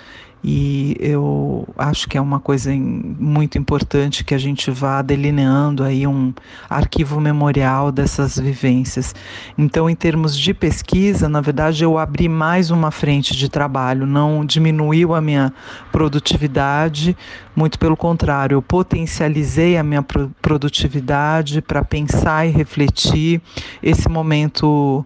e 0.43 0.95
eu 1.00 1.67
acho 1.78 2.08
que 2.08 2.17
é 2.17 2.21
uma 2.21 2.39
coisa 2.39 2.71
muito 2.71 3.58
importante 3.58 4.23
que 4.23 4.34
a 4.34 4.38
gente 4.38 4.69
vá 4.69 5.02
delineando 5.02 5.84
aí 5.84 6.06
um 6.06 6.34
arquivo 6.69 7.19
memorial 7.19 7.91
dessas 7.91 8.38
vivências. 8.38 9.15
Então, 9.58 9.89
em 9.89 9.95
termos 9.95 10.38
de 10.38 10.54
pesquisa, 10.54 11.28
na 11.28 11.41
verdade, 11.41 11.84
eu 11.84 11.97
abri 11.97 12.30
mais 12.30 12.69
uma 12.69 12.91
frente 12.91 13.36
de 13.36 13.50
trabalho, 13.50 14.06
não 14.06 14.45
diminuiu 14.45 15.15
a 15.15 15.21
minha 15.21 15.52
produtividade, 15.91 17.17
muito 17.56 17.80
pelo 17.80 17.97
contrário, 17.97 18.56
eu 18.56 18.62
potencializei 18.62 19.78
a 19.78 19.84
minha 19.84 20.06
produtividade 20.41 21.62
para 21.62 21.84
pensar 21.84 22.45
e 22.45 22.52
refletir 22.52 23.41
esse 23.82 24.08
momento 24.08 25.04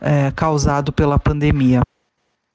é, 0.00 0.30
causado 0.30 0.92
pela 0.92 1.18
pandemia. 1.18 1.87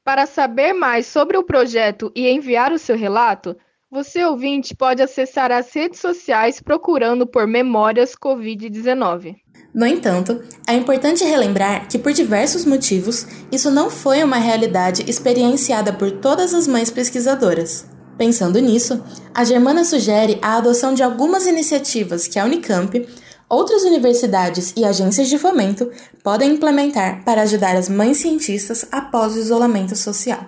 Para 0.03 0.25
saber 0.25 0.73
mais 0.73 1.07
sobre 1.07 1.37
o 1.37 1.43
projeto 1.43 2.11
e 2.13 2.27
enviar 2.27 2.73
o 2.73 2.77
seu 2.77 2.97
relato, 2.97 3.55
você 3.89 4.25
ouvinte 4.25 4.75
pode 4.75 5.01
acessar 5.01 5.49
as 5.49 5.73
redes 5.73 6.01
sociais 6.01 6.59
procurando 6.59 7.25
por 7.25 7.47
Memórias 7.47 8.13
Covid-19. 8.13 9.35
No 9.73 9.85
entanto, 9.85 10.43
é 10.67 10.73
importante 10.73 11.23
relembrar 11.23 11.87
que, 11.87 11.97
por 11.97 12.11
diversos 12.11 12.65
motivos, 12.65 13.25
isso 13.49 13.71
não 13.71 13.89
foi 13.89 14.21
uma 14.23 14.37
realidade 14.37 15.09
experienciada 15.09 15.93
por 15.93 16.11
todas 16.11 16.53
as 16.53 16.67
mães 16.67 16.91
pesquisadoras. 16.91 17.87
Pensando 18.17 18.59
nisso, 18.59 19.01
a 19.33 19.43
Germana 19.43 19.85
sugere 19.85 20.37
a 20.41 20.57
adoção 20.57 20.93
de 20.93 21.01
algumas 21.01 21.47
iniciativas 21.47 22.27
que 22.27 22.37
a 22.37 22.45
Unicamp, 22.45 23.07
outras 23.53 23.83
universidades 23.83 24.73
e 24.75 24.83
agências 24.83 25.29
de 25.29 25.37
fomento 25.37 25.91
podem 26.23 26.53
implementar 26.53 27.23
para 27.23 27.43
ajudar 27.43 27.75
as 27.75 27.87
mães 27.89 28.17
cientistas 28.17 28.85
após 28.91 29.35
o 29.35 29.39
isolamento 29.39 29.95
social. 29.95 30.45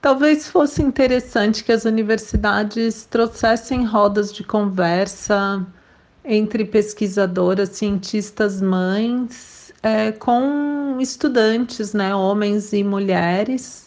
Talvez 0.00 0.46
fosse 0.46 0.82
interessante 0.82 1.64
que 1.64 1.72
as 1.72 1.84
universidades 1.84 3.06
trouxessem 3.10 3.84
rodas 3.84 4.32
de 4.32 4.44
conversa 4.44 5.66
entre 6.24 6.64
pesquisadoras, 6.64 7.70
cientistas, 7.70 8.60
mães, 8.60 9.72
é, 9.82 10.12
com 10.12 10.96
estudantes, 11.00 11.92
né, 11.92 12.14
homens 12.14 12.72
e 12.72 12.82
mulheres, 12.82 13.85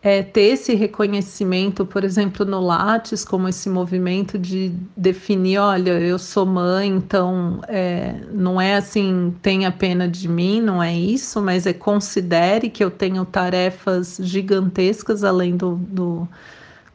é, 0.00 0.22
ter 0.22 0.52
esse 0.52 0.74
reconhecimento, 0.74 1.84
por 1.84 2.04
exemplo, 2.04 2.46
no 2.46 2.60
Lattes, 2.60 3.24
como 3.24 3.48
esse 3.48 3.68
movimento 3.68 4.38
de 4.38 4.72
definir, 4.96 5.58
olha, 5.58 5.92
eu 6.00 6.18
sou 6.18 6.46
mãe, 6.46 6.88
então 6.88 7.60
é, 7.66 8.20
não 8.32 8.60
é 8.60 8.76
assim, 8.76 9.34
tenha 9.42 9.72
pena 9.72 10.08
de 10.08 10.28
mim, 10.28 10.60
não 10.60 10.82
é 10.82 10.94
isso, 10.94 11.42
mas 11.42 11.66
é 11.66 11.72
considere 11.72 12.70
que 12.70 12.82
eu 12.82 12.90
tenho 12.90 13.24
tarefas 13.24 14.18
gigantescas 14.22 15.24
além 15.24 15.56
do, 15.56 15.76
do 15.76 16.28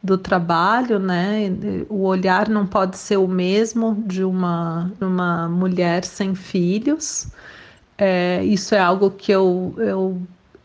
do 0.04 0.18
trabalho, 0.18 0.98
né? 0.98 1.48
O 1.88 2.02
olhar 2.02 2.50
não 2.50 2.66
pode 2.66 2.98
ser 2.98 3.16
o 3.16 3.26
mesmo 3.26 3.94
de 4.06 4.22
uma, 4.22 4.92
uma 5.00 5.48
mulher 5.48 6.04
sem 6.04 6.34
filhos. 6.34 7.28
É, 7.96 8.44
isso 8.44 8.74
é 8.74 8.78
algo 8.78 9.10
que 9.10 9.32
eu, 9.32 9.74
eu, 9.78 10.20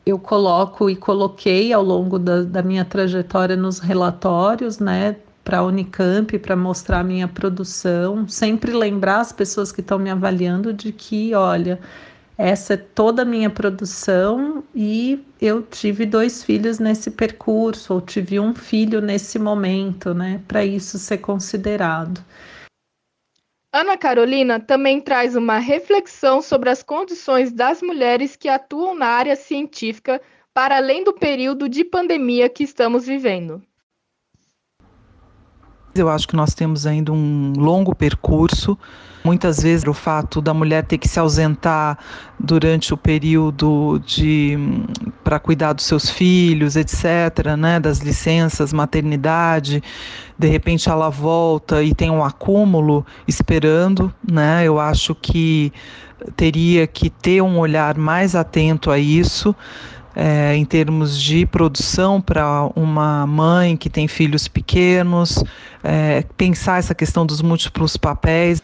eu 0.10 0.20
coloco 0.20 0.90
e 0.90 0.96
coloquei 0.96 1.72
ao 1.74 1.84
longo 1.84 2.18
da, 2.20 2.44
da 2.44 2.64
minha 2.64 2.86
trajetória 2.86 3.56
nos 3.56 3.80
relatórios, 3.80 4.80
né? 4.80 5.16
Para 5.44 5.60
a 5.60 5.64
Unicamp, 5.64 6.38
para 6.40 6.56
mostrar 6.56 7.00
a 7.00 7.04
minha 7.04 7.28
produção, 7.28 8.28
sempre 8.28 8.72
lembrar 8.72 9.22
as 9.22 9.32
pessoas 9.32 9.72
que 9.72 9.82
estão 9.82 9.98
me 9.98 10.10
avaliando 10.10 10.74
de 10.74 10.92
que, 10.92 11.34
olha, 11.34 11.80
essa 12.38 12.76
é 12.76 12.78
toda 12.78 13.24
a 13.24 13.26
minha 13.26 13.50
produção 13.50 14.64
e 14.74 15.26
eu 15.42 15.62
tive 15.62 16.06
dois 16.06 16.44
filhos 16.44 16.80
nesse 16.80 17.12
percurso, 17.12 17.94
ou 17.96 18.02
tive 18.02 18.40
um 18.40 18.56
filho 18.56 19.02
nesse 19.02 19.38
momento, 19.38 20.14
né, 20.14 20.42
para 20.48 20.64
isso 20.64 20.98
ser 20.98 21.18
considerado. 21.18 22.24
Ana 23.72 23.96
Carolina 23.96 24.60
também 24.60 25.00
traz 25.00 25.36
uma 25.36 25.60
reflexão 25.60 26.42
sobre 26.42 26.72
as 26.72 26.82
condições 26.82 27.52
das 27.52 27.84
mulheres 27.84 28.36
que 28.36 28.50
atuam 28.50 28.96
na 28.96 29.06
área 29.06 29.36
científica 29.36 30.20
para 30.52 30.78
além 30.78 31.04
do 31.04 31.14
período 31.14 31.70
de 31.70 31.84
pandemia 31.84 32.50
que 32.50 32.64
estamos 32.64 33.06
vivendo. 33.06 33.62
Eu 35.94 36.10
acho 36.10 36.28
que 36.28 36.36
nós 36.36 36.56
temos 36.56 36.88
ainda 36.88 37.12
um 37.12 37.54
longo 37.58 37.94
percurso. 37.94 38.78
Muitas 39.24 39.62
vezes 39.62 39.86
o 39.86 39.94
fato 39.94 40.42
da 40.42 40.54
mulher 40.54 40.84
ter 40.86 40.98
que 40.98 41.08
se 41.08 41.20
ausentar 41.20 41.98
durante 42.40 42.94
o 42.94 42.98
período 42.98 44.02
de 44.06 44.58
para 45.24 45.40
cuidar 45.40 45.74
dos 45.74 45.86
seus 45.86 46.10
filhos, 46.10 46.76
etc., 46.76 47.56
né, 47.58 47.80
das 47.80 48.00
licenças, 48.00 48.72
maternidade, 48.72 49.84
de 50.38 50.48
repente 50.48 50.90
ela 50.90 51.10
volta 51.10 51.84
e 51.84 51.94
tem 51.94 52.10
um 52.10 52.24
acúmulo 52.24 53.06
esperando, 53.28 54.14
né? 54.30 54.64
Eu 54.66 54.80
acho 54.80 55.14
que 55.14 55.72
teria 56.36 56.88
que 56.88 57.10
ter 57.10 57.42
um 57.42 57.60
olhar 57.60 57.98
mais 57.98 58.36
atento 58.36 58.90
a 58.90 58.98
isso 58.98 59.56
é, 60.16 60.56
em 60.56 60.66
termos 60.66 61.20
de 61.20 61.46
produção 61.46 62.20
para 62.20 62.70
uma 62.76 63.26
mãe 63.26 63.78
que 63.78 63.90
tem 63.90 64.08
filhos 64.08 64.48
pequenos, 64.48 65.44
é, 65.84 66.24
pensar 66.36 66.80
essa 66.80 66.96
questão 66.96 67.26
dos 67.26 67.42
múltiplos 67.42 67.96
papéis. 67.96 68.62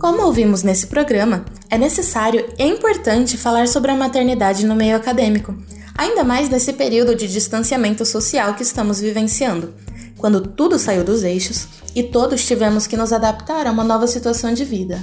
Como 0.00 0.22
ouvimos 0.22 0.62
nesse 0.62 0.86
programa, 0.86 1.44
é 1.68 1.76
necessário 1.76 2.48
e 2.58 2.64
importante 2.64 3.36
falar 3.36 3.68
sobre 3.68 3.90
a 3.90 3.94
maternidade 3.94 4.64
no 4.64 4.74
meio 4.74 4.96
acadêmico, 4.96 5.54
ainda 5.94 6.24
mais 6.24 6.48
nesse 6.48 6.72
período 6.72 7.14
de 7.14 7.28
distanciamento 7.28 8.06
social 8.06 8.54
que 8.54 8.62
estamos 8.62 8.98
vivenciando, 8.98 9.74
quando 10.16 10.40
tudo 10.40 10.78
saiu 10.78 11.04
dos 11.04 11.22
eixos 11.22 11.68
e 11.94 12.02
todos 12.02 12.46
tivemos 12.46 12.86
que 12.86 12.96
nos 12.96 13.12
adaptar 13.12 13.66
a 13.66 13.70
uma 13.70 13.84
nova 13.84 14.06
situação 14.06 14.54
de 14.54 14.64
vida. 14.64 14.98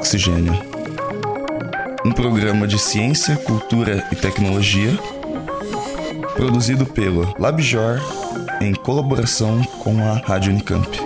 Oxigênio. 0.06 0.54
Um 2.04 2.12
programa 2.12 2.64
de 2.64 2.78
ciência, 2.78 3.34
cultura 3.38 4.06
e 4.12 4.14
tecnologia 4.14 4.96
produzido 6.36 6.86
pelo 6.86 7.34
LabJor 7.40 8.00
em 8.60 8.72
colaboração 8.72 9.60
com 9.82 9.98
a 9.98 10.18
Rádio 10.18 10.52
Unicamp. 10.52 11.05